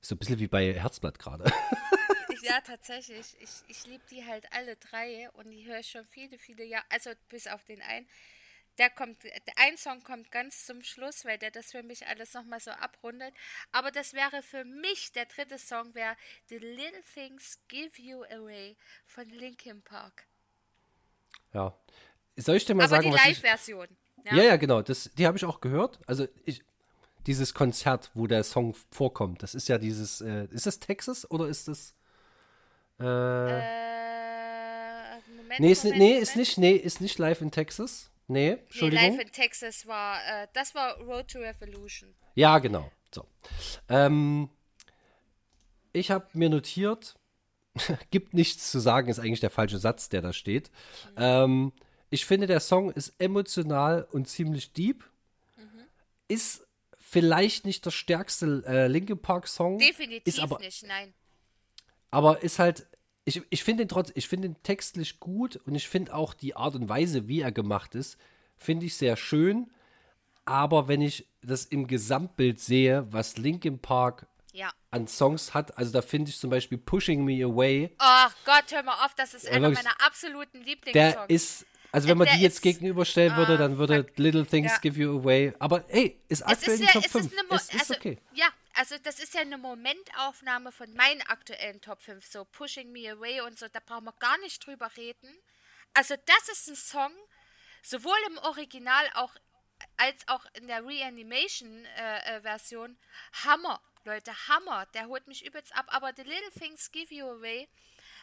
[0.00, 1.50] So ein bisschen wie bei Herzblatt gerade.
[2.42, 3.34] Ja, tatsächlich.
[3.40, 6.84] Ich, ich liebe die halt alle drei und die höre ich schon viele, viele Jahre.
[6.90, 8.08] Also bis auf den einen.
[8.78, 12.34] Der kommt, der ein Song kommt ganz zum Schluss, weil der das für mich alles
[12.34, 13.34] nochmal so abrundet.
[13.72, 16.16] Aber das wäre für mich, der dritte Song wäre
[16.48, 20.26] The Little Things Give You Away von Linkin Park.
[21.52, 21.76] ja.
[22.36, 23.86] Soll ich dir mal Aber sagen, die Live-Version.
[24.24, 24.82] Ja, ja, genau.
[24.82, 26.00] Das, die habe ich auch gehört.
[26.06, 26.62] Also ich,
[27.26, 31.46] dieses Konzert, wo der Song vorkommt, das ist ja dieses, äh, ist das Texas oder
[31.46, 31.94] ist das?
[33.00, 36.22] Äh, Äh, Moment, nee, ist, Moment, nee, Moment.
[36.22, 38.10] ist nicht, nee, ist nicht live in Texas.
[38.28, 39.10] Nee, Nee, Entschuldigung.
[39.16, 42.12] Live in Texas war, äh, das war Road to Revolution.
[42.34, 42.90] Ja, genau.
[43.14, 43.24] So.
[43.88, 44.50] Ähm,
[45.92, 47.14] ich habe mir notiert,
[48.10, 50.70] gibt nichts zu sagen, ist eigentlich der falsche Satz, der da steht.
[51.16, 51.72] Ähm,
[52.16, 55.04] ich finde, der Song ist emotional und ziemlich deep.
[56.28, 56.66] Ist
[56.98, 59.78] vielleicht nicht der stärkste äh, Linkin Park Song.
[59.78, 61.12] Definitiv ist aber, nicht, nein.
[62.10, 62.86] aber ist halt,
[63.26, 66.56] ich, ich finde den trotz, ich finde den textlich gut und ich finde auch die
[66.56, 68.16] Art und Weise, wie er gemacht ist,
[68.56, 69.70] finde ich sehr schön.
[70.46, 74.72] Aber wenn ich das im Gesamtbild sehe, was Linkin Park Ja.
[74.90, 78.82] an Songs hat, also da finde ich zum Beispiel Pushing Me Away, Ach Gott, hör
[78.82, 81.26] mal auf, das ist einer meiner absoluten der Lieblingssongs.
[81.28, 84.18] ist, also wenn man die jetzt ist- gegenüberstellen würde, Ah, dann würde fuck.
[84.18, 84.78] Little Things Ja.
[84.78, 87.26] Give You Away, aber hey, ist es aktuell ist in ja, Top es 5.
[87.26, 88.18] ist eine Mo es ist also, okay.
[88.34, 93.10] Ja, also das ist ja eine Momentaufnahme von meinen aktuellen Top 5, so Pushing Me
[93.10, 95.28] Away und so, da brauchen wir gar nicht drüber reden.
[95.94, 97.12] Also das ist ein Song,
[97.82, 99.32] sowohl im Original auch
[99.98, 102.96] als auch in der Reanimation-Version,
[103.44, 107.68] Hammer, Leute, Hammer, der holt mich übelst ab, aber The Little Things Give You Away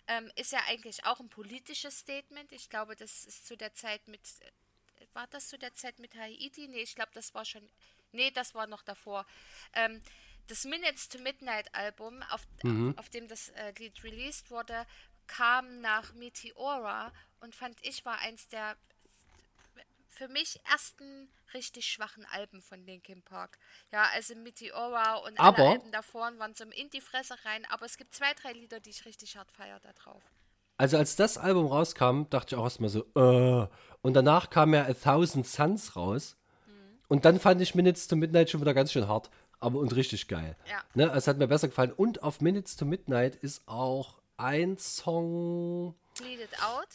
[0.07, 2.51] ähm, ist ja eigentlich auch ein politisches Statement.
[2.51, 6.15] Ich glaube, das ist zu der Zeit mit, äh, war das zu der Zeit mit
[6.15, 6.67] Haiti?
[6.67, 7.69] Nee, ich glaube, das war schon,
[8.11, 9.25] nee, das war noch davor.
[9.73, 10.01] Ähm,
[10.47, 12.45] das Minutes to Midnight Album, auf,
[12.97, 14.85] auf dem das äh, Lied released wurde,
[15.27, 18.75] kam nach Meteora und fand ich war eins der
[20.13, 23.57] für mich ersten richtig schwachen Alben von Linkin Park.
[23.91, 27.85] Ja, also Meteora und Aber- alle Alben davor waren so in die Fresse rein, aber
[27.85, 30.23] es gibt zwei, drei Lieder, die ich richtig hart feiere da drauf.
[30.77, 33.67] Also als das Album rauskam, dachte ich auch erstmal so, äh.
[34.01, 36.35] Und danach kam ja A Thousand Suns raus.
[37.07, 39.29] Und dann fand ich Minutes to Midnight schon wieder ganz schön hart.
[39.59, 40.57] Aber und richtig geil.
[40.69, 40.83] Ja.
[40.93, 41.91] Ne, es hat mir besser gefallen.
[41.93, 45.95] Und auf Minutes to Midnight ist auch ein Song.
[46.17, 46.87] Bleed It Out.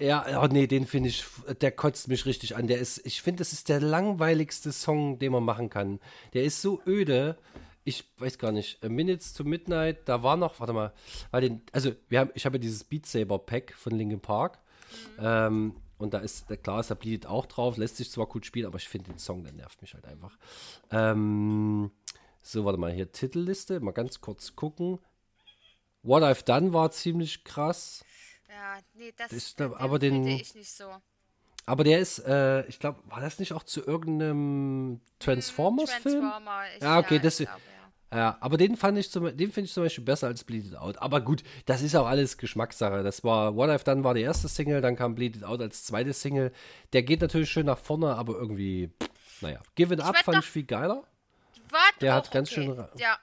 [0.00, 1.24] Ja, oh nee, den finde ich,
[1.60, 2.66] der kotzt mich richtig an.
[2.66, 6.00] Der ist, ich finde, das ist der langweiligste Song, den man machen kann.
[6.32, 7.36] Der ist so öde.
[7.84, 8.82] Ich weiß gar nicht.
[8.82, 10.92] Minutes to Midnight, da war noch, warte mal,
[11.30, 14.58] weil den, also wir haben, ich habe ja dieses Beat Saber Pack von Linkin Park.
[15.18, 18.66] Ähm, und da ist, klar ist da Bleed auch drauf, lässt sich zwar gut spielen,
[18.66, 20.38] aber ich finde den Song, der nervt mich halt einfach.
[20.90, 21.90] Ähm,
[22.40, 24.98] so, warte mal, hier Titelliste, mal ganz kurz gucken.
[26.02, 28.02] What I've Done war ziemlich krass.
[28.50, 30.90] Ja, nee, das ist äh, aber den- ich nicht so.
[31.66, 36.20] Aber der ist, äh, ich glaube, war das nicht auch zu irgendeinem Transformers-Film?
[36.22, 36.62] Transformer.
[36.76, 37.80] Ich, Ja, okay, das- glaube, ja.
[38.12, 40.74] Ja, aber den fand ich zum, den finde ich zum Beispiel besser als Bleed It
[40.74, 40.98] Out.
[40.98, 43.04] Aber gut, das ist auch alles Geschmackssache.
[43.04, 45.84] Das war What I've Done war die erste Single, dann kam Bleed It Out als
[45.84, 46.50] zweite Single.
[46.92, 48.90] Der geht natürlich schön nach vorne, aber irgendwie,
[49.42, 49.60] naja.
[49.76, 51.04] Give It Up fand ich viel geiler.
[52.00, 52.64] Der hat ganz okay.
[52.64, 53.16] schön Ja,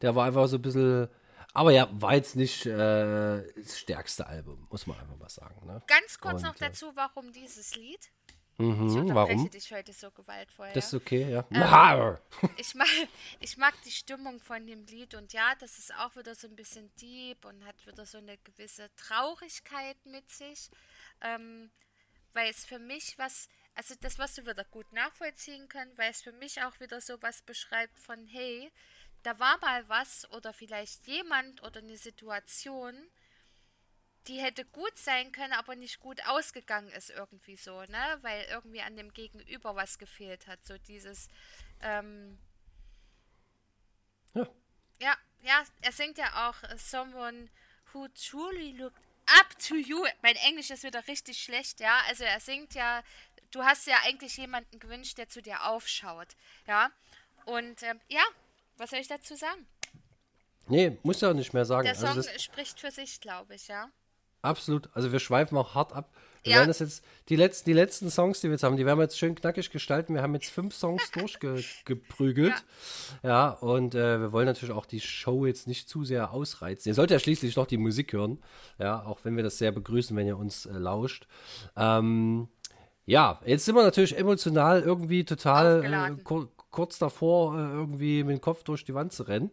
[0.00, 1.08] Der war einfach so ein bisschen,
[1.56, 5.66] aber ja, war jetzt nicht äh, das stärkste Album, muss man einfach mal sagen.
[5.66, 5.82] Ne?
[5.86, 8.10] ganz kurz Und, noch äh, dazu, warum dieses Lied?
[8.58, 9.50] ich Mhm, unterbreche warum?
[9.50, 10.70] dich heute so gewaltvoll.
[10.72, 11.44] Das ist okay, ja.
[11.50, 12.16] Ähm,
[12.56, 12.88] ich, mag,
[13.40, 16.56] ich mag die Stimmung von dem Lied und ja, das ist auch wieder so ein
[16.56, 20.70] bisschen deep und hat wieder so eine gewisse Traurigkeit mit sich,
[21.20, 21.70] ähm,
[22.32, 26.22] weil es für mich was, also das, was du wieder gut nachvollziehen können, weil es
[26.22, 28.72] für mich auch wieder so was beschreibt von, hey,
[29.26, 32.94] da war mal was oder vielleicht jemand oder eine Situation,
[34.28, 38.18] die hätte gut sein können, aber nicht gut ausgegangen ist irgendwie so, ne?
[38.22, 40.64] Weil irgendwie an dem Gegenüber was gefehlt hat.
[40.64, 41.28] So dieses,
[41.82, 42.38] ähm,
[44.34, 44.46] Ja.
[45.00, 47.48] ja, ja, er singt ja auch äh, Someone
[47.92, 49.02] who truly looked
[49.40, 50.06] Up to you.
[50.22, 52.00] Mein Englisch ist wieder richtig schlecht, ja.
[52.06, 53.02] Also er singt ja,
[53.50, 56.36] du hast ja eigentlich jemanden gewünscht, der zu dir aufschaut,
[56.68, 56.92] ja.
[57.44, 58.22] Und ähm, ja,
[58.78, 59.66] was soll ich dazu sagen?
[60.68, 61.84] Nee, muss ja nicht mehr sagen.
[61.84, 63.88] Der Song also spricht für sich, glaube ich, ja.
[64.42, 64.88] Absolut.
[64.94, 66.10] Also wir schweifen auch hart ab.
[66.44, 66.58] Wir Ja.
[66.58, 69.02] werden das jetzt, die letzten, die letzten Songs, die wir jetzt haben, die werden wir
[69.04, 70.14] jetzt schön knackig gestalten.
[70.14, 72.64] Wir haben jetzt fünf Songs durchgeprügelt.
[73.24, 73.50] Ja.
[73.50, 76.88] und äh, wir wollen natürlich auch die Show jetzt nicht zu sehr ausreizen.
[76.90, 78.40] Ihr sollt ja schließlich noch die Musik hören.
[78.78, 81.26] Ja, auch wenn wir das sehr begrüßen, wenn ihr uns äh, lauscht.
[81.76, 82.48] Ähm,
[83.06, 86.22] ja, jetzt sind wir natürlich emotional irgendwie total äh,
[86.76, 89.50] kurz davor, äh, irgendwie mit dem Kopf durch die Wand zu rennen.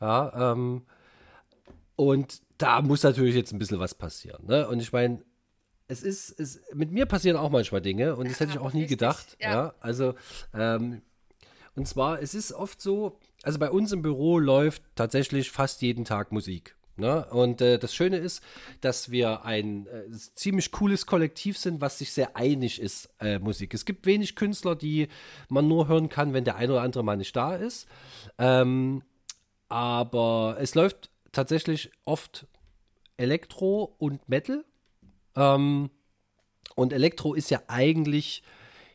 [0.00, 0.82] Ja, ähm,
[1.94, 4.44] und da muss natürlich jetzt ein bisschen was passieren.
[4.46, 4.66] Ne?
[4.66, 5.22] Und ich meine,
[5.86, 8.86] es ist, es, mit mir passieren auch manchmal Dinge und das hätte ich auch nie
[8.86, 9.36] gedacht.
[9.40, 9.52] ja.
[9.52, 10.16] Ja, also,
[10.52, 11.00] ähm,
[11.76, 16.04] und zwar, es ist oft so, also bei uns im Büro läuft tatsächlich fast jeden
[16.04, 16.74] Tag Musik.
[16.96, 17.26] Ne?
[17.30, 18.42] Und äh, das Schöne ist,
[18.80, 23.74] dass wir ein äh, ziemlich cooles Kollektiv sind, was sich sehr einig ist, äh, Musik.
[23.74, 25.08] Es gibt wenig Künstler, die
[25.48, 27.88] man nur hören kann, wenn der ein oder andere mal nicht da ist.
[28.38, 29.02] Ähm,
[29.68, 32.46] aber es läuft tatsächlich oft
[33.16, 34.64] Elektro und Metal.
[35.34, 35.90] Ähm,
[36.76, 38.42] und Elektro ist ja eigentlich,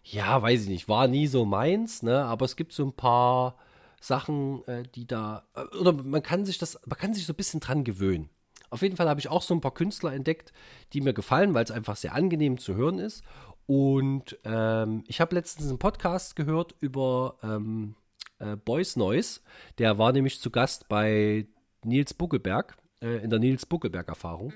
[0.04, 2.24] ja, weiß ich nicht, war nie so meins, ne?
[2.24, 3.58] Aber es gibt so ein paar
[4.02, 7.38] Sachen, äh, die da, äh, oder man kann sich das, man kann sich so ein
[7.38, 8.30] bisschen dran gewöhnen.
[8.70, 10.54] Auf jeden Fall habe ich auch so ein paar Künstler entdeckt,
[10.94, 13.24] die mir gefallen, weil es einfach sehr angenehm zu hören ist.
[13.66, 17.96] Und ähm, ich habe letztens einen Podcast gehört über ähm,
[18.40, 19.42] äh, Boys Noise.
[19.78, 21.48] Der war nämlich zu Gast bei
[21.84, 24.54] Nils Buckelberg, äh, in der Nils Buckelberg-Erfahrung.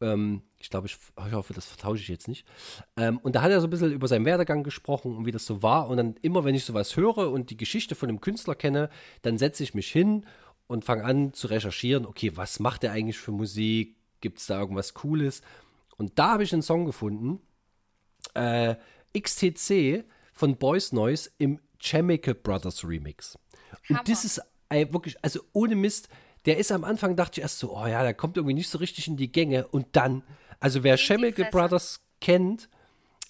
[0.00, 0.96] Ähm, ich glaube, ich,
[1.26, 2.46] ich hoffe, das vertausche ich jetzt nicht.
[2.96, 5.44] Ähm, und da hat er so ein bisschen über seinen Werdegang gesprochen und wie das
[5.44, 5.88] so war.
[5.88, 8.88] Und dann immer, wenn ich sowas höre und die Geschichte von dem Künstler kenne,
[9.22, 10.24] dann setze ich mich hin
[10.68, 13.96] und fange an zu recherchieren, okay, was macht er eigentlich für Musik?
[14.20, 15.42] Gibt es da irgendwas Cooles?
[15.96, 17.40] Und da habe ich einen Song gefunden,
[18.34, 18.76] äh,
[19.18, 23.36] XTC von Boys Noise im Chemical Brothers Remix.
[23.88, 24.04] Und Hammer.
[24.06, 26.08] das ist äh, wirklich, also ohne Mist,
[26.44, 28.78] der ist am Anfang, dachte ich erst so, oh ja, der kommt irgendwie nicht so
[28.78, 29.66] richtig in die Gänge.
[29.68, 30.22] Und dann,
[30.62, 31.50] also wer Chemical.
[31.50, 32.68] Brothers kennt,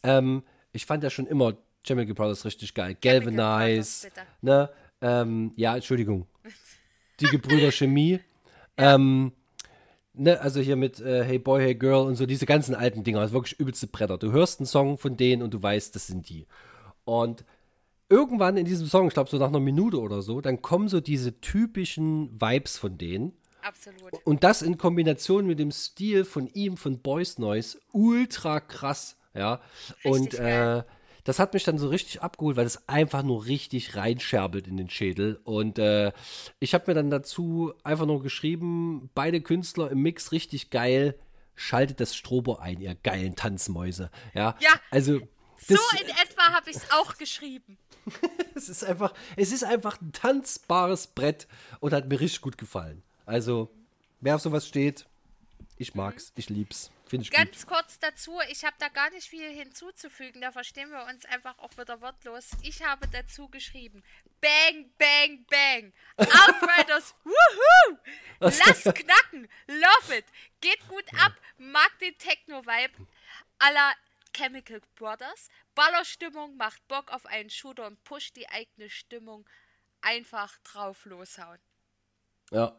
[0.03, 0.43] ähm,
[0.73, 2.97] ich fand ja schon immer Chemical Brothers richtig geil.
[3.01, 4.09] Galvanize,
[4.41, 4.71] ne?
[5.01, 6.27] Ähm, ja, Entschuldigung.
[7.21, 8.21] Die Gebrüder Chemie.
[8.77, 9.33] Ähm,
[10.15, 13.21] ne, also hier mit äh, Hey Boy, Hey Girl und so diese ganzen alten Dinger,
[13.21, 14.19] also wirklich übelste Bretter.
[14.19, 16.47] Du hörst einen Song von denen und du weißt, das sind die.
[17.05, 17.45] Und
[18.09, 21.01] irgendwann in diesem Song, ich glaube so nach einer Minute oder so, dann kommen so
[21.01, 23.33] diese typischen Vibes von denen.
[23.63, 24.13] Absolut.
[24.25, 29.61] Und das in Kombination mit dem Stil von ihm, von Boys Noise, ultra krass, ja.
[30.05, 30.85] und geil.
[30.87, 30.93] äh,
[31.25, 34.91] das hat mich dann so richtig abgeholt, weil es einfach nur richtig reinscherbelt in den
[34.91, 35.41] Schädel.
[35.45, 36.13] Und äh,
[36.59, 41.17] ich habe mir dann dazu einfach nur geschrieben, beide Künstler im Mix richtig geil,
[41.55, 44.11] schaltet das Strobo ein, ihr geilen Tanzmäuse.
[44.35, 45.21] Ja, Ja, also
[45.59, 47.79] So in etwa habe ich es auch geschrieben.
[48.57, 51.47] es ist einfach, es ist einfach ein tanzbares Brett
[51.79, 53.03] und hat mir richtig gut gefallen.
[53.27, 53.71] Also,
[54.21, 55.07] wer auf sowas steht,
[55.79, 57.39] ich mag's, ich lieb's, finde ich gut.
[57.39, 61.59] Ganz kurz dazu, ich habe da gar nicht viel hinzuzufügen, da verstehen wir uns einfach
[61.59, 62.51] auch wieder wortlos.
[62.63, 64.03] Ich habe dazu geschrieben,
[64.41, 67.99] bang, bang, bang, Outriders, wuhu,
[68.41, 70.27] lass knacken, love it,
[70.61, 73.07] geht gut ab, mag den Techno-Vibe.
[73.59, 73.93] Aller
[74.35, 79.47] Chemical Brothers, Ballerstimmung, macht Bock auf einen Shooter und pusht die eigene Stimmung,
[80.01, 81.61] einfach drauf loshauen.
[82.51, 82.79] Ja,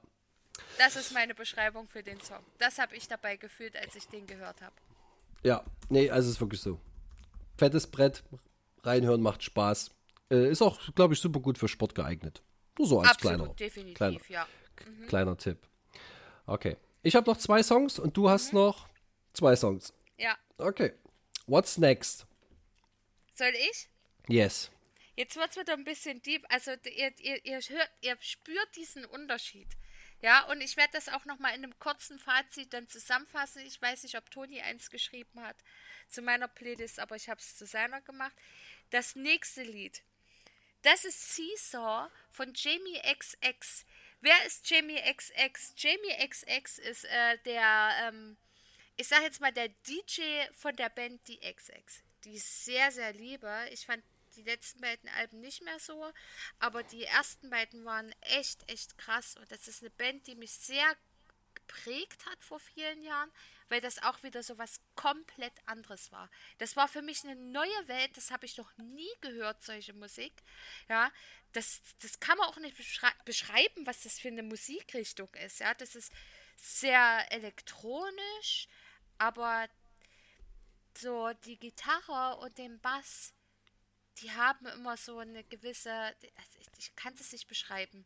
[0.78, 2.44] Das ist meine Beschreibung für den Song.
[2.58, 4.76] Das habe ich dabei gefühlt, als ich den gehört habe.
[5.44, 6.80] ja, nee, also es ist wirklich so.
[7.58, 8.24] Fettes Brett,
[8.84, 9.92] reinhören macht Spaß.
[10.32, 12.42] Äh, ist auch, glaube ich, super gut für Sport geeignet.
[12.78, 14.48] Nur so als Absolut, kleiner, definitiv, kleiner, ja.
[14.76, 15.60] k- kleiner Tipp.
[16.48, 16.78] Okay.
[17.04, 18.88] Ich habe noch zwei Songs und du hast noch
[19.34, 19.94] zwei Songs.
[20.18, 20.36] Ja.
[20.58, 20.94] Okay.
[21.46, 22.26] What's next?
[23.36, 23.90] Soll ich?
[24.28, 24.72] Yes.
[25.16, 26.44] Jetzt wird es wieder ein bisschen deep.
[26.50, 29.68] Also ihr, ihr, ihr, hört, ihr spürt diesen Unterschied.
[30.24, 33.62] Ja, und ich werde das auch nochmal in einem kurzen Fazit dann zusammenfassen.
[33.66, 35.58] Ich weiß nicht, ob Toni eins geschrieben hat
[36.08, 38.32] zu meiner Playlist, aber ich habe es zu seiner gemacht.
[38.90, 40.02] Das nächste Lied,
[40.82, 43.86] das ist Seesaw von Jamie XX.
[44.22, 45.74] Wer ist Jamie XX?
[45.76, 48.38] Jamie XX ist äh, der, ähm,
[48.95, 50.22] ich sag jetzt mal, der DJ
[50.54, 52.02] von der Band Die XX.
[52.24, 53.68] Die ich sehr, sehr liebe.
[53.72, 54.02] Ich fand
[54.36, 56.12] die letzten beiden Alben nicht mehr so,
[56.60, 59.36] aber die ersten beiden waren echt, echt krass.
[59.38, 60.96] Und das ist eine Band, die mich sehr
[61.54, 63.32] geprägt hat vor vielen Jahren,
[63.70, 66.30] weil das auch wieder so was komplett anderes war.
[66.58, 70.34] Das war für mich eine neue Welt, das habe ich noch nie gehört, solche Musik.
[70.90, 71.12] Ja,
[71.54, 75.60] das, das kann man auch nicht beschrei beschreiben, was das für eine Musikrichtung ist.
[75.60, 76.12] Ja, das ist
[76.56, 78.68] sehr elektronisch,
[79.18, 79.68] aber
[80.98, 83.34] so die Gitarre und den Bass,
[84.22, 88.05] die haben immer so eine gewisse, also ich, ich kann es nicht beschreiben.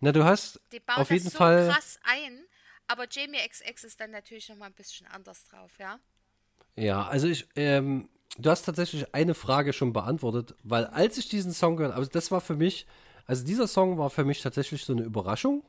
[0.00, 1.68] Na, du hast Die bauen auf jeden das so Fall.
[1.68, 2.44] krass ein,
[2.86, 6.00] aber Jamie XX ist dann natürlich noch mal ein bisschen anders drauf, ja.
[6.76, 11.52] Ja, also ich, ähm, du hast tatsächlich eine Frage schon beantwortet, weil als ich diesen
[11.52, 12.86] Song gehört, also das war für mich,
[13.26, 15.62] also dieser Song war für mich tatsächlich so eine Überraschung.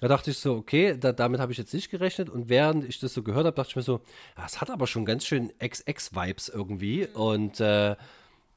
[0.00, 2.28] Da dachte ich so, okay, da, damit habe ich jetzt nicht gerechnet.
[2.28, 4.02] Und während ich das so gehört habe, dachte ich mir so,
[4.36, 7.06] ja, es hat aber schon ganz schön XX-Vibes irgendwie.
[7.06, 7.96] Und äh,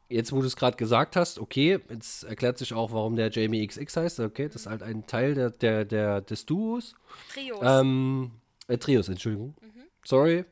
[0.09, 3.65] jetzt, wo du es gerade gesagt hast, okay, jetzt erklärt sich auch, warum der Jamie
[3.65, 4.19] XX heißt.
[4.21, 6.95] Okay, das ist halt ein Teil der, der, der, des Duos.
[7.33, 7.59] Trios.
[7.61, 8.31] Ähm,
[8.67, 9.55] äh, Trios, Entschuldigung.
[10.03, 10.45] Sorry.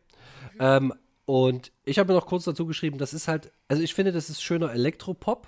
[0.59, 0.93] Ähm,
[1.25, 4.29] und ich habe mir noch kurz dazu geschrieben, das ist halt, also ich finde, das
[4.29, 5.47] ist schöner Elektropop.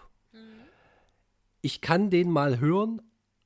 [1.62, 3.02] Ich kann den mal hören,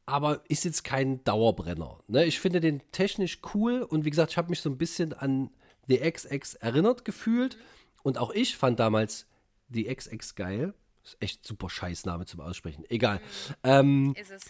[0.05, 1.99] aber ist jetzt kein Dauerbrenner.
[2.07, 2.25] Ne?
[2.25, 5.49] Ich finde den technisch cool und wie gesagt, ich habe mich so ein bisschen an
[5.87, 7.57] The XX erinnert gefühlt.
[8.03, 9.27] Und auch ich fand damals
[9.73, 10.73] The XX geil.
[11.03, 12.85] Ist echt super Scheißname zum Aussprechen.
[12.89, 13.19] Egal.
[13.63, 14.43] Ähm, ist es.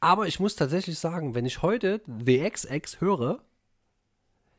[0.00, 3.42] aber ich muss tatsächlich sagen, wenn ich heute The XX höre,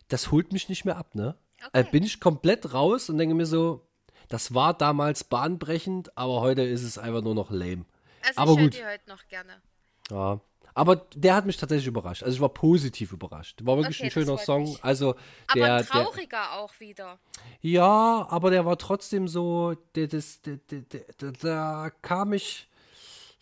[0.10, 1.38] das holt mich nicht mehr ab, ne?
[1.68, 1.80] Okay.
[1.80, 3.88] Äh, bin ich komplett raus und denke mir so,
[4.28, 7.86] das war damals bahnbrechend, aber heute ist es einfach nur noch lame.
[8.26, 8.74] Also aber ich höre gut.
[8.74, 9.62] die heute noch gerne.
[10.10, 10.41] Ja.
[10.76, 12.24] Aber der hat mich tatsächlich überrascht.
[12.24, 13.59] Also ich war positiv überrascht.
[13.63, 14.63] War wirklich Okay, ein schöner Song.
[14.63, 14.84] mich.
[14.84, 15.15] Also
[15.47, 17.19] Aber der, der trauriger auch wieder.
[17.61, 22.67] ja, aber der war trotzdem so, der, das, der, der, der, der, da kam ich,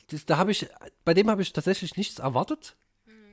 [0.07, 0.67] das, da habe ich,
[1.05, 2.75] bei dem habe ich tatsächlich nichts erwartet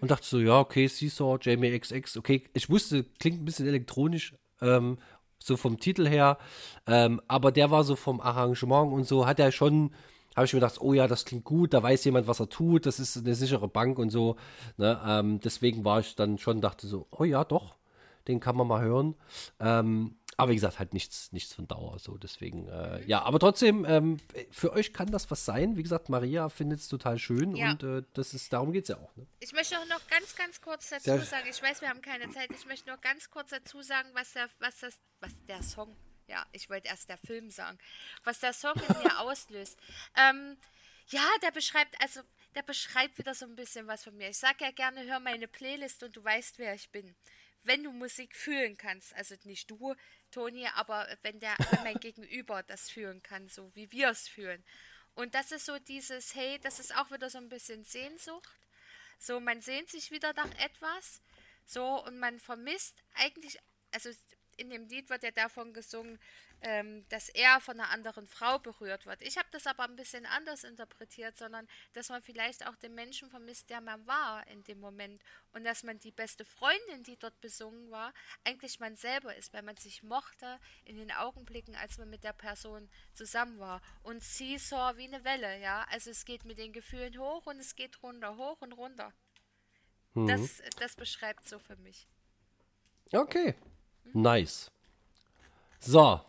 [0.00, 4.34] und dachte so, ja, okay, Seesaw, Jamie XX, okay, ich wusste, klingt ein bisschen elektronisch,
[4.60, 4.98] ähm,
[5.40, 6.38] so vom Titel her,
[6.86, 9.92] ähm, aber der war so vom Arrangement und so, hat er schon,
[10.38, 12.86] habe ich mir gedacht, oh ja, das klingt gut, da weiß jemand, was er tut,
[12.86, 14.36] das ist eine sichere Bank und so,
[14.76, 17.76] ne, ähm, deswegen war ich dann schon, dachte so, oh ja, doch,
[18.28, 19.14] den kann man mal hören.
[19.60, 22.16] Ähm, aber wie gesagt, halt nichts, nichts von Dauer so.
[22.16, 24.18] Deswegen, äh, ja, aber trotzdem, ähm,
[24.52, 25.76] für euch kann das was sein.
[25.76, 27.72] Wie gesagt, Maria findet es total schön Ja.
[27.72, 29.16] und äh, das ist, darum geht es ja auch.
[29.16, 29.26] Ne?
[29.40, 32.50] Ich möchte auch noch ganz, ganz kurz dazu sagen, ich weiß, wir haben keine Zeit,
[32.56, 35.96] ich möchte nur ganz kurz dazu sagen, was der, was das, was der Song,
[36.28, 37.78] ja, ich wollte erst der Film sagen,
[38.24, 39.78] was der Song in mir auslöst.
[40.16, 40.56] Ähm,
[41.08, 42.20] ja, der beschreibt, also,
[42.54, 44.28] der beschreibt wieder so ein bisschen was von mir.
[44.28, 47.16] Ich sage ja gerne, hör meine Playlist und du weißt, wer ich bin.
[47.62, 49.94] Wenn du Musik fühlen kannst, also nicht du,
[50.30, 54.62] Toni, aber wenn der, wenn mein Gegenüber das fühlen kann, so wie wir es fühlen.
[55.14, 58.48] Und das ist so dieses, hey, das ist auch wieder so ein bisschen Sehnsucht.
[59.18, 61.22] So, man sehnt sich wieder nach etwas.
[61.64, 63.58] So, und man vermisst eigentlich,
[63.90, 64.10] also
[64.58, 66.18] in dem Lied wird ja davon gesungen,
[66.60, 69.22] ähm, dass er von einer anderen Frau berührt wird.
[69.22, 73.30] Ich habe das aber ein bisschen anders interpretiert, sondern dass man vielleicht auch den Menschen
[73.30, 75.22] vermisst, der man war in dem Moment.
[75.52, 78.12] Und dass man die beste Freundin, die dort besungen war,
[78.44, 82.32] eigentlich man selber ist, weil man sich mochte in den Augenblicken, als man mit der
[82.32, 83.80] Person zusammen war.
[84.02, 85.86] Und Seesaw wie eine Welle, ja.
[85.90, 89.12] Also es geht mit den Gefühlen hoch und es geht runter, hoch und runter.
[90.14, 92.08] Das, das beschreibt so für mich.
[93.12, 93.54] Okay.
[94.12, 94.70] Nice.
[95.80, 96.20] So,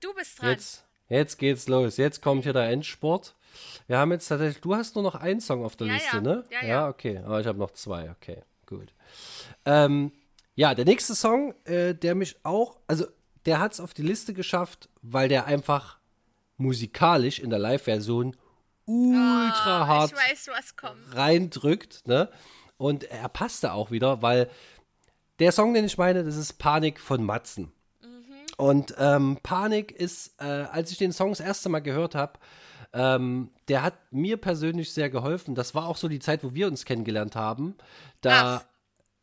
[0.00, 0.50] Du bist dran.
[0.50, 1.96] jetzt, jetzt geht's los.
[1.96, 3.34] Jetzt kommt hier der Endsport.
[3.86, 6.20] Wir haben jetzt tatsächlich, du hast nur noch einen Song auf der Ja, Liste, ja.
[6.22, 6.44] ne?
[6.50, 6.88] Ja, ja.
[6.88, 7.18] okay.
[7.24, 8.10] Aber ich habe noch zwei.
[8.10, 8.92] Okay, gut.
[9.64, 10.12] Ähm,
[10.54, 13.06] ja, der nächste Song, äh, der mich auch, also
[13.46, 15.98] der hat es auf die Liste geschafft, weil der einfach
[16.56, 18.36] musikalisch in der Live-Version
[18.86, 21.14] ultra Ah, hart Ich weiß, was kommt.
[21.16, 22.30] reindrückt, ne?
[22.76, 24.50] Und er passte auch wieder, weil
[25.38, 27.72] der Song, den ich meine, das ist Panik von Matzen.
[28.56, 32.38] Und ähm, Panik ist, äh, als ich den Song das erste Mal gehört habe,
[32.92, 35.56] ähm, der hat mir persönlich sehr geholfen.
[35.56, 37.74] Das war auch so die Zeit, wo wir uns kennengelernt haben.
[38.20, 38.64] Da, Ach.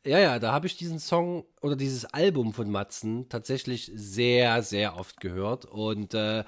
[0.06, 4.98] ja, ja, da habe ich diesen Song oder dieses Album von Matzen tatsächlich sehr, sehr
[4.98, 5.64] oft gehört.
[5.64, 6.44] Und äh,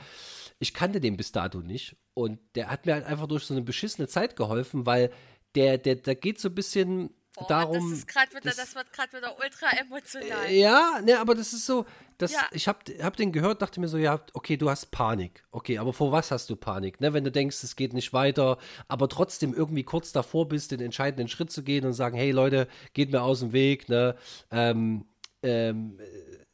[0.59, 1.95] ich kannte den bis dato nicht.
[2.13, 5.09] Und der hat mir halt einfach durch so eine beschissene Zeit geholfen, weil
[5.55, 7.89] der, der, der geht so ein bisschen Boah, darum.
[7.89, 10.51] das ist gerade wieder, das- das, wird gerade wieder ultra emotional.
[10.51, 11.85] ja, ne, aber das ist so,
[12.19, 12.41] das, Ja.
[12.51, 15.43] ich hab, hab den gehört, dachte mir so, ja, okay, du hast Panik.
[15.51, 17.01] Okay, aber vor was hast du Panik?
[17.01, 18.57] Ne, wenn du denkst, es geht nicht weiter,
[18.87, 22.67] aber trotzdem irgendwie kurz davor bist, den entscheidenden Schritt zu gehen und sagen, hey Leute,
[22.93, 24.15] geht mir aus dem Weg, ne,
[24.51, 25.05] ähm,
[25.41, 26.05] ähm, äh,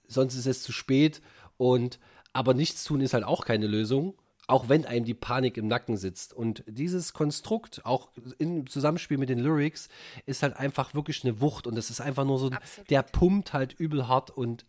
[0.07, 1.21] sonst ist es zu spät
[1.57, 1.99] und
[2.32, 4.13] aber nichts tun ist halt auch keine Lösung.
[4.50, 6.34] Auch wenn einem die Panik im Nacken sitzt.
[6.34, 9.89] Und dieses Konstrukt, auch im Zusammenspiel mit den Lyrics,
[10.26, 11.68] ist halt einfach wirklich eine Wucht.
[11.68, 12.89] Und das ist einfach nur so, Absolut.
[12.89, 14.32] der pumpt halt übel hart.
[14.32, 14.66] Und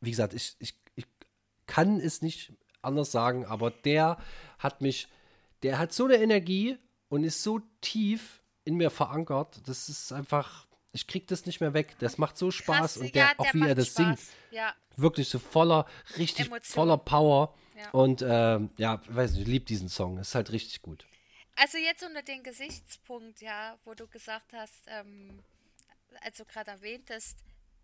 [0.00, 1.04] wie gesagt, ich, ich, ich
[1.66, 4.16] kann es nicht anders sagen, aber der
[4.58, 5.08] hat mich,
[5.62, 9.60] der hat so eine Energie und ist so tief in mir verankert.
[9.66, 11.96] Das ist einfach, ich krieg das nicht mehr weg.
[11.98, 14.18] Das macht so Spaß Krass, und der, ja, auch der wie er das Spaß.
[14.18, 14.20] singt,
[14.52, 16.74] Ja, wirklich so voller, richtig Emotion.
[16.74, 17.54] voller Power.
[17.78, 17.90] Ja.
[17.90, 20.18] Und ähm, ja, weiß nicht, ich liebe diesen Song.
[20.18, 21.06] Ist halt richtig gut.
[21.54, 25.42] Also jetzt unter den Gesichtspunkt, ja, wo du gesagt hast, ähm,
[26.22, 27.38] also gerade erwähntest,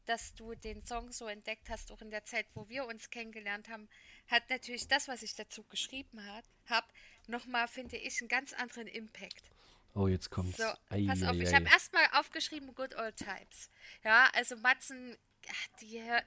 [0.07, 3.69] dass du den Song so entdeckt hast, auch in der Zeit, wo wir uns kennengelernt
[3.69, 3.89] haben,
[4.29, 6.21] hat natürlich das, was ich dazu geschrieben
[6.69, 6.87] habe,
[7.27, 9.51] nochmal, finde ich, einen ganz anderen Impact.
[9.95, 10.57] Oh, jetzt kommt's.
[10.59, 11.55] So, Ei, pass auf, ei, ich ei.
[11.55, 13.71] habe erstmal aufgeschrieben Good Old Times.
[14.03, 15.17] Ja, also Matzen,
[15.49, 16.25] ach, die, hör-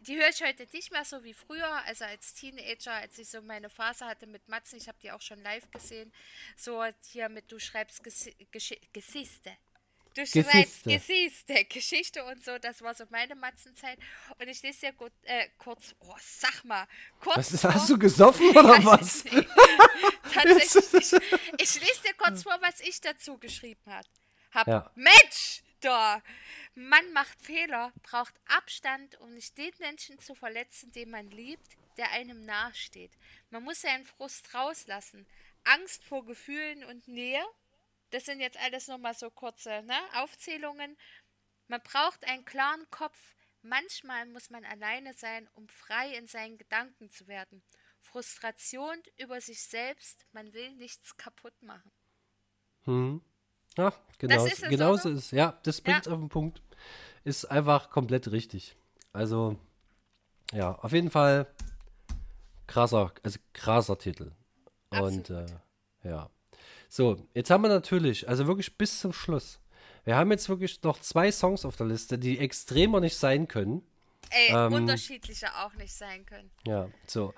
[0.00, 1.70] die höre ich heute nicht mehr so wie früher.
[1.86, 5.20] Also als Teenager, als ich so meine Phase hatte mit Matzen, ich habe die auch
[5.20, 6.12] schon live gesehen.
[6.56, 9.56] So hier mit Du schreibst Gesi Gesch Gesiste.
[10.14, 10.90] Du schreibst Gesiste.
[10.90, 13.98] Gesiste, Geschichte und so, das war so meine Matzenzeit.
[14.38, 16.86] Und ich lese dir gut, äh, kurz, oh, sag mal,
[17.20, 17.52] kurz.
[17.52, 19.22] Was vor- hast du gesoffen oder ja, was?
[20.32, 21.12] Tatsächlich.
[21.12, 21.12] Ich,
[21.58, 24.08] ich lese dir kurz vor, was ich dazu geschrieben habe.
[24.52, 24.90] Hab, Ja.
[24.94, 26.22] Mensch, da!
[26.74, 32.10] Man macht Fehler, braucht Abstand, um nicht den Menschen zu verletzen, den man liebt, der
[32.12, 33.12] einem nahesteht.
[33.50, 35.26] Man muss seinen Frust rauslassen.
[35.64, 37.44] Angst vor Gefühlen und Nähe.
[38.10, 40.96] Das sind jetzt alles nochmal so kurze ne, Aufzählungen.
[41.66, 43.34] Man braucht einen klaren Kopf.
[43.62, 47.62] Manchmal muss man alleine sein, um frei in seinen Gedanken zu werden.
[48.00, 51.90] Frustration über sich selbst, man will nichts kaputt machen.
[52.84, 53.20] Hm.
[53.78, 54.98] Ja, genau, ist es, genau oder?
[54.98, 55.30] so ist es.
[55.30, 56.60] Ja, das bringt auf den Punkt.
[57.24, 58.76] Ist einfach komplett richtig.
[59.12, 59.56] Also,
[60.52, 61.46] ja, auf jeden Fall
[62.66, 64.32] krasser, also krasser Titel.
[64.90, 65.46] Und äh,
[66.04, 66.30] ja.
[66.88, 69.60] So, jetzt haben wir natürlich, also wirklich bis zum Schluss.
[70.04, 73.82] Wir haben jetzt wirklich noch zwei Songs auf der Liste, die extremer nicht sein können.
[74.30, 76.50] Ey, Ähm, unterschiedlicher auch nicht sein können.
[76.66, 77.34] Ja, so.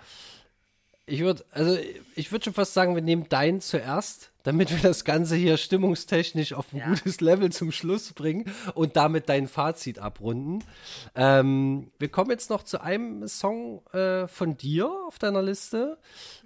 [1.10, 1.76] Ich würde, also
[2.14, 6.52] ich würde schon fast sagen, wir nehmen deinen zuerst, damit wir das Ganze hier stimmungstechnisch
[6.52, 6.88] auf ein Ja.
[6.88, 8.44] gutes Level zum Schluss bringen
[8.74, 10.62] und damit dein Fazit abrunden.
[11.14, 15.98] Ähm, wir kommen jetzt noch zu einem Song äh, von dir auf deiner Liste.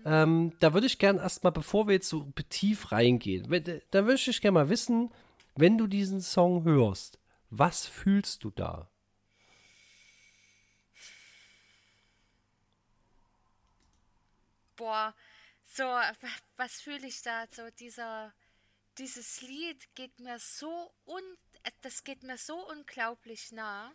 [0.06, 3.46] Ähm, da würde ich gern erstmal, bevor wir jetzt so tief reingehen,
[3.90, 5.10] da würde ich gerne mal wissen,
[5.56, 7.18] wenn du diesen Song hörst,
[7.50, 8.88] was fühlst du da?
[14.76, 15.14] Boah,
[15.64, 16.12] so, wa-
[16.56, 17.46] was fühle ich da?
[17.48, 18.32] So, dieser,
[18.98, 21.22] dieses Lied geht mir so un,
[21.62, 23.92] äh, das geht mir so unglaublich nah,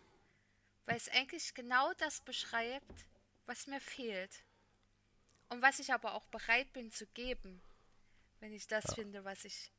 [0.86, 3.06] weil es eigentlich genau das beschreibt,
[3.46, 4.42] was mir fehlt.
[5.48, 7.60] Und was ich aber auch bereit bin zu geben,
[8.40, 9.72] wenn ich das finde, was ich,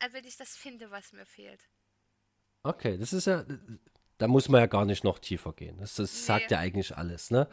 [0.00, 1.60] äh, wenn ich das finde, was mir fehlt.
[2.62, 3.44] Okay, das ist ja,
[4.18, 5.78] da muss man ja gar nicht noch tiefer gehen.
[5.78, 6.54] Das, das sagt Nee.
[6.56, 7.48] ja eigentlich alles, ne?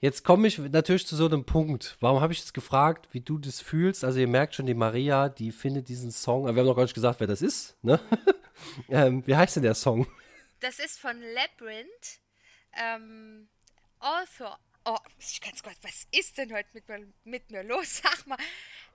[0.00, 1.96] Jetzt komme ich natürlich zu so einem Punkt.
[2.00, 4.04] Warum habe ich jetzt gefragt, wie du das fühlst?
[4.04, 6.82] Also ihr merkt schon, die Maria, die findet diesen Song, aber wir haben noch gar
[6.82, 7.98] nicht gesagt, wer das ist, ne?
[8.88, 10.06] ähm, wie heißt denn der Song?
[10.60, 12.20] Das ist von Labyrinth.
[12.72, 13.48] Ähm,
[14.00, 14.58] All for.
[14.84, 17.98] Oh, ich ganz Gott, was ist denn heute mit mir, mit mir los?
[18.02, 18.38] Sag mal.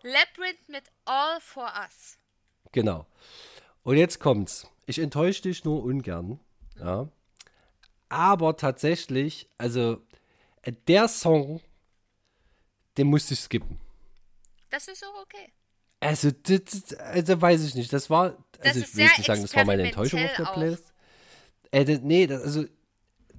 [0.04, 2.18] Labyrinth mit All for Us.
[2.72, 3.08] Genau.
[3.84, 4.68] Und jetzt kommt's.
[4.86, 6.40] Ich enttäusche dich nur ungern,
[6.80, 7.10] ja.
[8.10, 10.02] Aber tatsächlich, also
[10.66, 11.62] der Song,
[12.98, 13.80] den musste ich skippen.
[14.70, 15.52] Das ist auch okay.
[16.00, 17.92] Also, das, das, also weiß ich nicht.
[17.92, 20.46] Das war, Das also ist ich will nicht sagen, das war meine Enttäuschung auf der
[20.46, 20.94] Playlist.
[21.72, 22.66] Äh, das, nee, das, also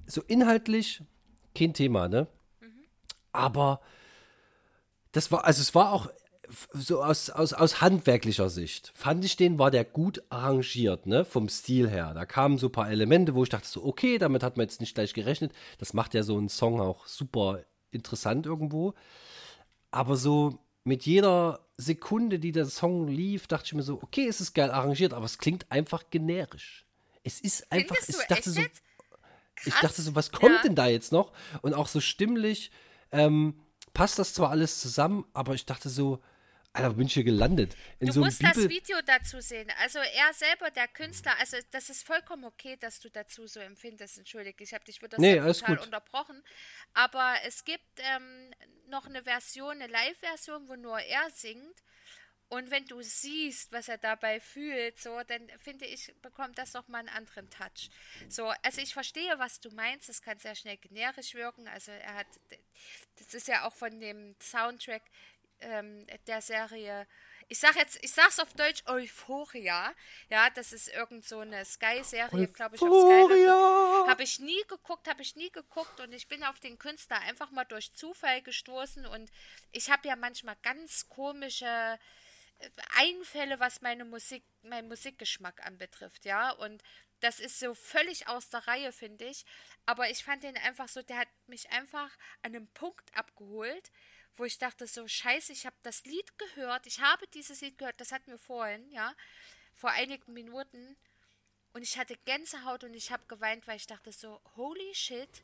[0.05, 1.01] so inhaltlich
[1.55, 2.27] kein Thema, ne?
[2.59, 2.85] Mhm.
[3.31, 3.81] Aber
[5.11, 6.09] das war, also es war auch
[6.73, 11.25] so aus, aus, aus handwerklicher Sicht, fand ich den, war der gut arrangiert, ne?
[11.25, 12.13] Vom Stil her.
[12.13, 14.81] Da kamen so ein paar Elemente, wo ich dachte so, okay, damit hat man jetzt
[14.81, 15.53] nicht gleich gerechnet.
[15.77, 18.93] Das macht ja so einen Song auch super interessant irgendwo.
[19.91, 24.41] Aber so mit jeder Sekunde, die der Song lief, dachte ich mir so, okay, es
[24.41, 26.85] ist geil arrangiert, aber es klingt einfach generisch.
[27.23, 28.61] Es ist einfach, Findest ich dachte so,
[29.65, 30.61] ich dachte so, was kommt Ja.
[30.63, 31.31] denn da jetzt noch?
[31.61, 32.71] Und auch so stimmlich
[33.11, 33.59] ähm,
[33.93, 36.19] passt das zwar alles zusammen, aber ich dachte so,
[36.73, 37.75] Alter, wo bin ich hier gelandet?
[37.99, 39.69] In Du so musst das Bibel Video dazu sehen.
[39.81, 44.17] Also er selber, der Künstler, also das ist vollkommen okay, dass du dazu so empfindest.
[44.17, 45.85] Entschuldige, ich habe dich wieder Nee, brutal gut.
[45.85, 46.41] unterbrochen.
[46.93, 48.53] Aber es gibt ähm,
[48.87, 51.83] noch eine Version, eine Live-Version, wo nur er singt.
[52.47, 56.99] Und wenn du siehst, was er dabei fühlt, so, dann finde ich, bekommt das nochmal
[56.99, 57.89] einen anderen Touch.
[58.27, 60.09] So, also ich verstehe, was du meinst.
[60.09, 61.67] Es kann sehr schnell generisch wirken.
[61.69, 62.27] Also er hat,
[63.17, 65.03] das ist ja auch von dem Soundtrack
[65.61, 67.07] ähm, der Serie.
[67.47, 69.93] Ich sag jetzt, ich sag's auf Deutsch, Euphoria.
[70.29, 72.95] Ja, das ist irgend so eine Sky-Serie, glaube ich, auf Sky.
[72.95, 74.07] Euphoria.
[74.07, 77.51] Habe ich nie geguckt, habe ich nie geguckt und ich bin auf den Künstler einfach
[77.51, 79.29] mal durch Zufall gestoßen und
[79.71, 81.99] ich habe ja manchmal ganz komische
[82.95, 86.51] Einfälle, was meine Musik, mein Musikgeschmack anbetrifft, ja.
[86.51, 86.83] Und
[87.19, 89.45] das ist so völlig aus der Reihe, finde ich.
[89.85, 92.09] Aber ich fand den einfach so, der hat mich einfach
[92.41, 93.91] an einem Punkt abgeholt,
[94.35, 97.99] wo ich dachte so, scheiße, ich habe das Lied gehört, ich habe dieses Lied gehört,
[97.99, 99.13] das hatten wir vorhin, ja,
[99.75, 100.95] vor einigen Minuten.
[101.73, 105.43] Und ich hatte Gänsehaut und ich habe geweint, weil ich dachte so, holy shit,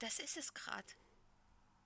[0.00, 0.84] das ist es gerade.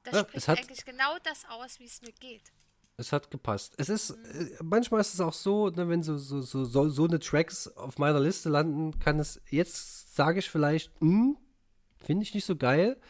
[0.03, 2.53] Das Ja, spricht eigentlich genau das aus, wie es mir geht.
[2.97, 3.75] Es hat gepasst.
[3.77, 7.05] Es ist, äh, manchmal ist es auch so, ne, wenn so, so, so, so, so
[7.05, 11.37] eine Tracks auf meiner Liste landen, kann es, jetzt sage ich vielleicht, hm,
[11.99, 13.01] finde ich nicht so geil.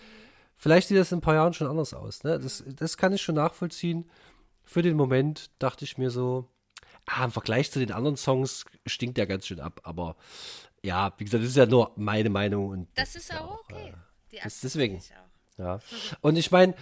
[0.57, 2.23] Vielleicht sieht das in ein paar Jahren schon anders aus.
[2.25, 2.39] Ne?
[2.39, 4.09] Das, das kann ich schon nachvollziehen.
[4.65, 6.49] Für den Moment dachte ich mir so,
[7.07, 9.81] ah, im Vergleich zu den anderen Songs stinkt der ganz schön ab.
[9.85, 10.17] Aber
[10.83, 12.69] ja, wie gesagt, das ist ja nur meine Meinung.
[12.69, 13.93] Und Das, ist ja auch okay.
[14.33, 15.01] Die das- deswegen.
[15.59, 15.81] ja.
[16.21, 16.75] Und ich meine,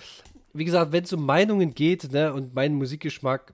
[0.52, 3.52] wie gesagt, wenn es um Meinungen geht, ne, und mein Musikgeschmack,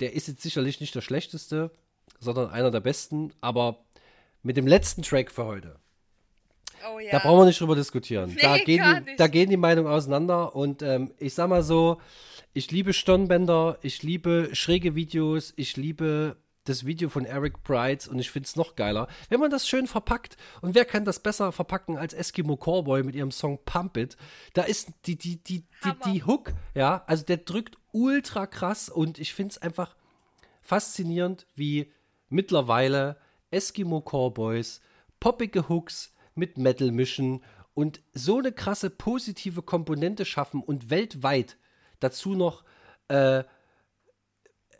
[0.00, 1.70] der ist jetzt sicherlich nicht der schlechteste,
[2.18, 3.84] sondern einer der besten, aber
[4.42, 5.78] mit dem letzten Track für heute,
[6.92, 7.12] Oh ja.
[7.12, 8.30] da brauchen wir nicht drüber diskutieren.
[8.34, 12.00] Nee, da, gehen die, da gehen die Meinungen auseinander und ähm, ich sag mal so,
[12.52, 18.18] ich liebe Stirnbänder, ich liebe schräge Videos, ich liebe das Video von Eric Brides und
[18.18, 20.36] ich finde es noch geiler, wenn man das schön verpackt.
[20.62, 24.16] Und wer kann das besser verpacken als Eskimo Cowboy mit ihrem Song Pump It?
[24.54, 29.18] Da ist die, die, die, die, die Hook, ja, also der drückt ultra krass und
[29.18, 29.94] ich finde es einfach
[30.62, 31.92] faszinierend, wie
[32.30, 33.18] mittlerweile
[33.50, 34.80] Eskimo Cowboys
[35.20, 37.42] poppige Hooks mit Metal mischen
[37.74, 41.56] und so eine krasse positive Komponente schaffen und weltweit
[42.00, 42.64] dazu noch,
[43.08, 43.44] äh,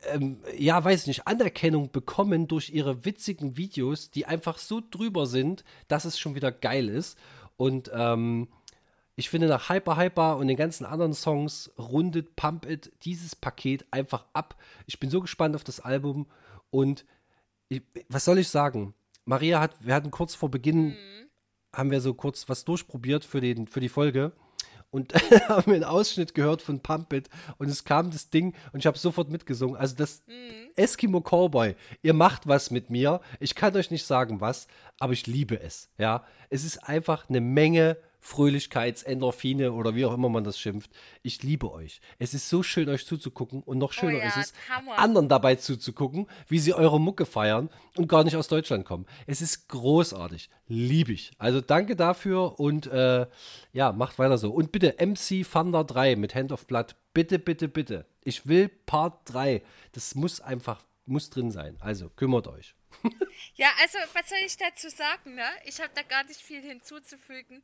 [0.07, 5.27] ähm, ja, weiß ich nicht, Anerkennung bekommen durch ihre witzigen Videos, die einfach so drüber
[5.27, 7.19] sind, dass es schon wieder geil ist.
[7.57, 8.49] Und ähm,
[9.17, 13.87] ich finde, nach Hyper Hyper und den ganzen anderen Songs rundet Pump It dieses Paket
[13.91, 14.57] einfach ab.
[14.87, 16.27] Ich bin so gespannt auf das Album
[16.71, 17.05] und
[17.69, 18.95] ich, was soll ich sagen?
[19.25, 20.97] Maria hat, wir hatten kurz vor Beginn,
[21.75, 24.33] haben wir so kurz was durchprobiert für, den, für die Folge
[24.95, 25.13] und
[25.49, 28.97] haben einen Ausschnitt gehört von Pump It und es kam das Ding und ich habe
[28.97, 29.77] sofort mitgesungen.
[29.77, 30.23] Also das
[30.77, 33.21] Eskimo Cowboy, ihr macht was mit mir.
[33.41, 34.69] Ich kann euch nicht sagen was,
[35.01, 35.91] aber ich liebe es.
[35.99, 40.91] Ja, es ist einfach eine Menge Fröhlichkeitsendorphine oder wie auch immer man das schimpft.
[41.23, 42.01] Ich liebe euch.
[42.19, 44.99] Es ist so schön, euch zuzugucken und noch schöner Oh ja, ist es, Hammer.
[44.99, 47.69] anderen dabei zuzugucken, wie sie eure Mucke feiern
[47.99, 49.05] und gar nicht aus Deutschland kommen.
[49.27, 50.49] Es ist großartig.
[50.67, 51.33] Liebe ich.
[51.37, 53.27] Also danke dafür und äh,
[53.75, 54.51] ja, macht weiter so.
[54.53, 56.97] Und bitte MC Thunder 3 mit Hand of Blood.
[57.13, 58.07] Bitte, bitte, bitte.
[58.25, 59.63] Ich will Part 3.
[59.93, 61.77] Das muss einfach, muss drin sein.
[61.79, 62.75] Also kümmert euch.
[63.57, 65.49] Ja, also was soll ich dazu sagen, ne?
[65.65, 67.63] Ich habe da gar nicht viel hinzuzufügen.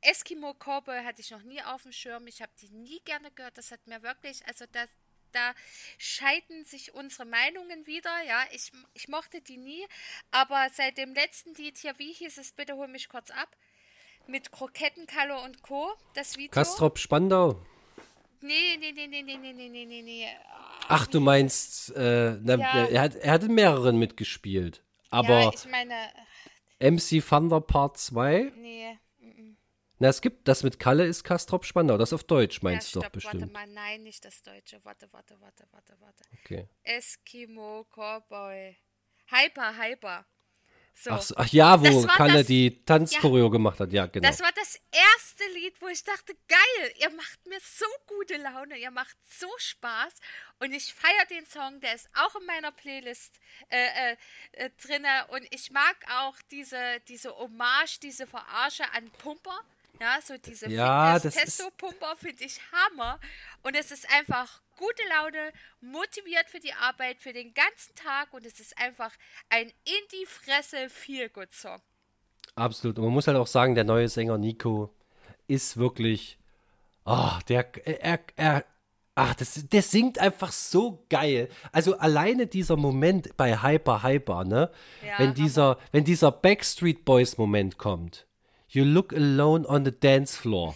[0.00, 2.26] Eskimo Cowboy hatte ich noch nie auf dem Schirm.
[2.26, 3.58] Ich habe die nie gerne gehört.
[3.58, 4.88] Das hat mir wirklich, also das,
[5.32, 5.54] da
[5.98, 8.22] scheiden sich unsere Meinungen wieder.
[8.26, 9.86] Ja, ich, ich mochte die nie.
[10.30, 13.56] Aber seit dem letzten Lied hier, wie hieß es, bitte hol mich kurz ab,
[14.26, 16.50] mit Krokettenkalle und Co., das Video.
[16.50, 17.64] Kastrop Spandau.
[18.44, 20.28] Nee, nee, nee, nee, nee, nee, nee, nee, nee.
[20.88, 22.86] Ach, du meinst, äh, na, Ja.
[22.86, 24.84] er, hat, er hat in mehreren mitgespielt.
[25.08, 25.94] Aber ja, ich meine,
[26.78, 28.98] MC Thunder Part 2, nee.
[29.98, 31.96] na, es gibt das mit Kalle ist Kastrop Spandau.
[31.96, 33.52] Das auf Deutsch meinst ja, du doch stopp, Warte bestimmt.
[33.54, 34.78] mal, nein, nicht das Deutsche.
[34.84, 36.24] Warte, warte, warte, warte, warte.
[36.42, 36.68] Okay.
[36.82, 38.76] Eskimo Cowboy.
[39.30, 40.26] Hyper, Hyper.
[40.96, 41.10] So.
[41.10, 43.92] Ach, so, ach ja, wo Kalle das- die Tanzchoreo gemacht hat.
[43.92, 44.26] Ja, genau.
[44.26, 48.78] Das war das erste Lied, wo ich dachte, geil, ihr macht mir so gute Laune,
[48.78, 50.14] ihr macht so Spaß
[50.60, 53.34] und ich feiere den Song, der ist auch in meiner Playlist
[53.70, 54.16] äh, äh,
[54.52, 59.60] äh, drinne und ich mag auch diese, diese Hommage, diese Verarsche an Pumper.
[60.00, 63.20] Ja, so diese Ja, Fitness-Testo-Pumper finde ich Hammer.
[63.62, 68.44] Und es ist einfach gute Laune, motiviert für die Arbeit, für den ganzen Tag und
[68.46, 69.12] es ist einfach
[69.48, 71.80] ein in die Fresse Feel-Good-Song.
[72.56, 72.98] Absolut.
[72.98, 74.94] Und man muss halt auch sagen, der neue Sänger Nico
[75.46, 76.38] ist wirklich.
[77.04, 77.66] Ah, der.
[77.86, 78.64] Er, er,
[79.14, 81.48] ach, das, der singt einfach so geil.
[81.72, 84.70] Also alleine dieser Moment bei Hyper Hyper, ne?
[85.04, 88.26] Ja, wenn dieser, wenn dieser Backstreet Boys Moment kommt.
[88.68, 90.74] You look alone on the dance floor.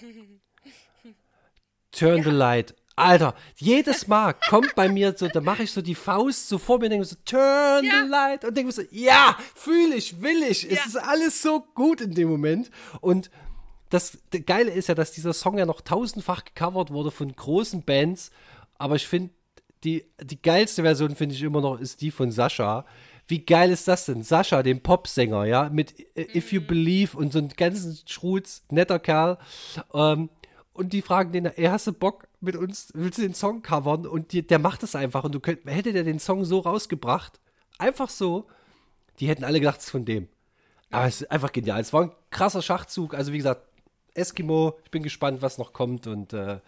[1.91, 2.75] Turn the light.
[2.99, 6.79] Alter, jedes Mal kommt bei mir so, da mache ich so die Faust so vor
[6.79, 8.03] mir und denke so, turn Ja.
[8.05, 10.65] the light und denke so, ja, fühle ich, will ich.
[10.65, 10.71] Ja.
[10.73, 12.71] Es ist alles so gut in dem Moment.
[13.01, 13.31] Und
[13.91, 18.31] das Geile ist ja, dass dieser Song ja noch tausendfach gecovert wurde von großen Bands.
[18.77, 19.31] Aber ich finde,
[19.85, 22.85] die, die geilste Version finde ich immer noch ist die von Sascha.
[23.27, 24.23] Wie geil ist das denn?
[24.23, 28.99] Sascha, den Popsänger, ja, mit äh, If You Believe und so einen ganzen Schrutz, netter
[28.99, 29.39] Kerl.
[29.93, 30.31] Ähm,
[30.73, 34.07] und die fragen den, ey, hast du Bock, mit uns, willst du den Song covern
[34.07, 37.41] und die, der macht das einfach und du könnt, hätte der den Song so rausgebracht,
[37.79, 38.49] einfach so,
[39.19, 40.29] die hätten alle gedacht, es ist von dem.
[40.91, 41.81] Aber es ist einfach genial.
[41.81, 43.15] Es war ein krasser Schachzug.
[43.15, 43.63] Also wie gesagt,
[44.15, 46.61] Eskimo, ich bin gespannt, was noch kommt und äh,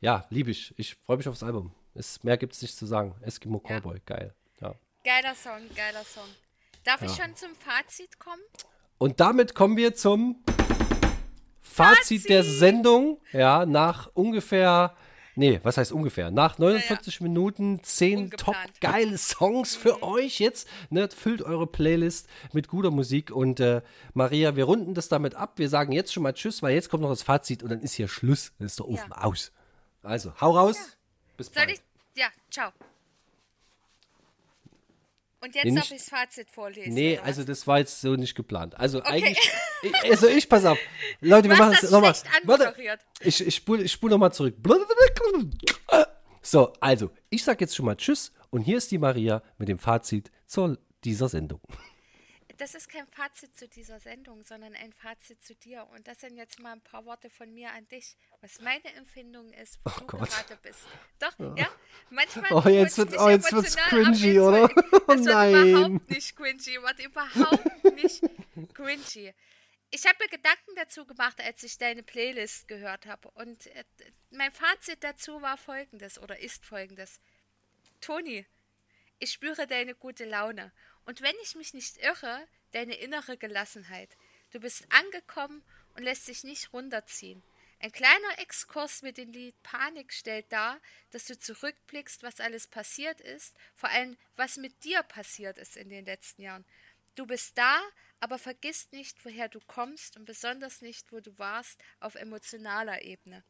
[0.00, 0.74] ja, liebe ich.
[0.78, 1.72] Ich freue mich aufs Album.
[1.94, 3.14] Es, mehr gibt es nicht zu sagen.
[3.20, 4.34] Eskimo Cowboy, geil.
[4.60, 4.74] Ja.
[5.04, 6.24] Geiler Song, geiler Song.
[6.84, 8.40] Darf ich schon zum Fazit kommen?
[8.96, 10.42] Und damit kommen wir zum
[11.60, 13.20] Fazit, der Sendung.
[13.32, 14.96] Ja, nach ungefähr,
[15.40, 16.30] nee, was heißt ungefähr?
[16.30, 18.80] Nach 49 Minuten 10 top Ungeplant.
[18.80, 20.68] geile Songs für euch jetzt.
[20.90, 23.30] Ne, füllt eure Playlist mit guter Musik.
[23.32, 23.82] Und äh,
[24.14, 25.54] Maria, wir runden das damit ab.
[25.56, 27.94] Wir sagen jetzt schon mal Tschüss, weil jetzt kommt noch das Fazit und dann ist
[27.94, 28.52] hier Schluss.
[28.58, 29.22] Dann ist der Ofen Ja.
[29.24, 29.50] aus.
[30.02, 30.76] Also, hau raus.
[31.36, 31.82] Bis Soll bald.
[32.14, 32.70] Ja, ciao.
[35.42, 36.92] Und jetzt Nee, darf ich das Fazit vorlesen.
[36.92, 38.78] Nee, oder also das war jetzt so nicht geplant.
[38.78, 39.38] Also eigentlich,
[39.82, 40.78] ich, also ich, pass auf.
[41.20, 42.14] Leute, wir machen es nochmal.
[42.44, 42.74] Warte,
[43.20, 44.56] ich, ich spule ich spul nochmal zurück.
[46.42, 49.78] So, also, ich sag jetzt schon mal Tschüss und hier ist die Maria mit dem
[49.78, 51.60] Fazit zu dieser Sendung.
[52.60, 55.86] Das ist kein Fazit zu dieser Sendung, sondern ein Fazit zu dir.
[55.94, 59.50] Und das sind jetzt mal ein paar Worte von mir an dich, was meine Empfindung
[59.54, 60.28] ist, wo Oh du Gott.
[60.28, 60.80] gerade bist.
[61.18, 61.70] Doch, ja,
[62.10, 62.52] manchmal.
[62.52, 64.68] Oh, jetzt wird- oh, jetzt wird's cringy, oder?
[65.08, 65.68] Oh, nein.
[65.70, 68.22] überhaupt nicht cringy, wird überhaupt nicht
[68.74, 69.32] cringy.
[69.90, 73.30] Ich habe mir Gedanken dazu gemacht, als ich deine Playlist gehört habe.
[73.30, 73.84] Und äh,
[74.30, 77.20] mein Fazit dazu war folgendes oder ist folgendes.
[78.02, 78.44] Toni,
[79.18, 80.72] ich spüre deine gute Laune.
[81.10, 84.16] Und wenn ich mich nicht irre, deine innere Gelassenheit.
[84.52, 85.60] Du bist angekommen
[85.96, 87.42] und lässt dich nicht runterziehen.
[87.80, 90.78] Ein kleiner Exkurs mit dem Lied Panik stellt dar,
[91.10, 95.88] dass du zurückblickst, was alles passiert ist, vor allem was mit dir passiert ist in
[95.88, 96.64] den letzten Jahren.
[97.16, 97.82] Du bist da,
[98.20, 103.42] aber vergiss nicht, woher du kommst und besonders nicht, wo du warst, auf emotionaler Ebene.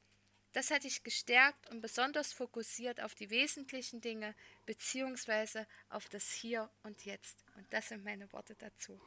[0.52, 4.34] Das hat dich gestärkt und besonders fokussiert auf die wesentlichen Dinge
[4.66, 7.44] beziehungsweise auf das Hier und Jetzt.
[7.56, 9.00] Und das sind meine Worte dazu.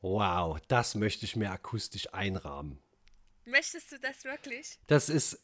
[0.00, 2.78] Wow, das möchte ich mir akustisch einrahmen.
[3.44, 4.78] Möchtest du das wirklich?
[4.86, 5.38] Das ist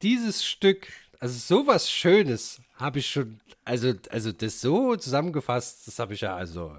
[0.00, 0.88] dieses Stück,
[1.20, 6.34] also sowas Schönes habe ich schon, also, also das so zusammengefasst, das habe ich ja,
[6.34, 6.78] also,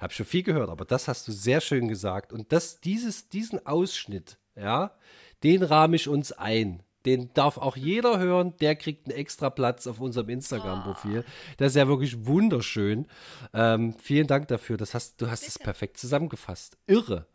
[0.00, 2.32] habe schon viel gehört, aber das hast du sehr schön gesagt.
[2.32, 4.98] Und das, dieses, diesen Ausschnitt, ja,
[5.44, 6.82] den rahme ich uns ein.
[7.06, 11.24] Den darf auch jeder hören, der kriegt einen extra Platz auf unserem Instagram-Profil.
[11.58, 13.06] Das ist ja wirklich wunderschön.
[13.52, 14.76] Ähm, vielen Dank dafür.
[14.76, 16.78] Das hast, du hast es perfekt zusammengefasst.
[16.86, 17.26] Irre.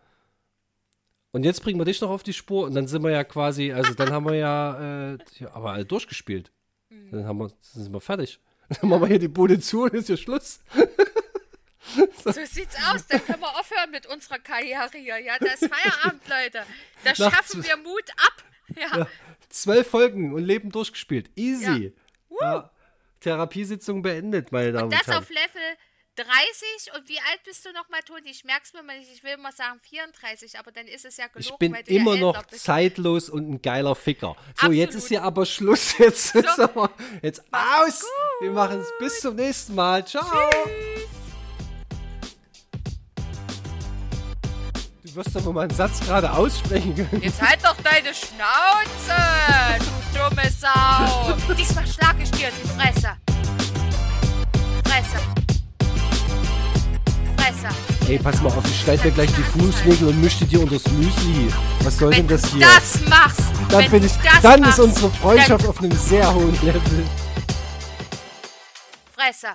[1.31, 3.71] Und jetzt bringen wir dich noch auf die Spur und dann sind wir ja quasi,
[3.71, 6.51] also dann haben wir ja, äh, ja aber alle durchgespielt.
[7.11, 8.39] Dann, haben wir, dann sind wir fertig.
[8.69, 10.59] Dann machen wir hier die Bude zu und ist hier Schluss.
[12.23, 13.07] So sieht's aus.
[13.07, 15.17] Dann können wir aufhören mit unserer Karriere hier.
[15.17, 16.63] Ja, das ist Feierabend, Leute.
[17.03, 18.43] Da schaffen wir Mut ab.
[18.75, 19.07] Ja.
[19.49, 21.29] Zwölf Folgen und Leben durchgespielt.
[21.35, 21.93] Easy.
[22.41, 22.71] Ja.
[23.19, 25.23] Therapiesitzung beendet, meine Damen und, Das Herren.
[25.23, 25.61] auf Level
[26.15, 26.93] 30.
[26.95, 28.29] Und wie alt bist du nochmal, Toni?
[28.29, 29.11] Ich merk's mir mal nicht.
[29.13, 31.39] Ich will immer sagen 34, aber dann ist es ja genug.
[31.49, 32.63] Ich bin weil du immer ja noch bist.
[32.63, 34.35] zeitlos und ein geiler Ficker.
[34.37, 34.75] So, Absolut.
[34.75, 35.97] jetzt ist hier aber Schluss.
[35.97, 36.91] Jetzt, aber,
[37.21, 38.03] jetzt aus.
[38.41, 40.05] Wir machen es bis zum nächsten Mal.
[40.05, 40.25] Ciao.
[45.09, 47.23] Du wirst doch wohl mal einen Satz gerade aussprechen können.
[47.23, 49.17] Jetzt halt doch deine Schnauze,
[49.79, 51.53] du dumme Sau.
[51.55, 53.17] Diesmal schlag ich dir die Fresse.
[54.85, 55.17] Fresse.
[57.37, 57.67] Fresse.
[58.07, 61.51] Ey, pass mal auf, ich schneide mir gleich die Fußnägel und mische dir unters Müsli.
[61.83, 62.67] Was soll Wenn denn das hier?
[62.67, 66.31] das machst, dann bin du ich, das dann machst, ist unsere Freundschaft auf einem sehr
[66.31, 66.81] hohen Level.
[69.15, 69.47] Fresse.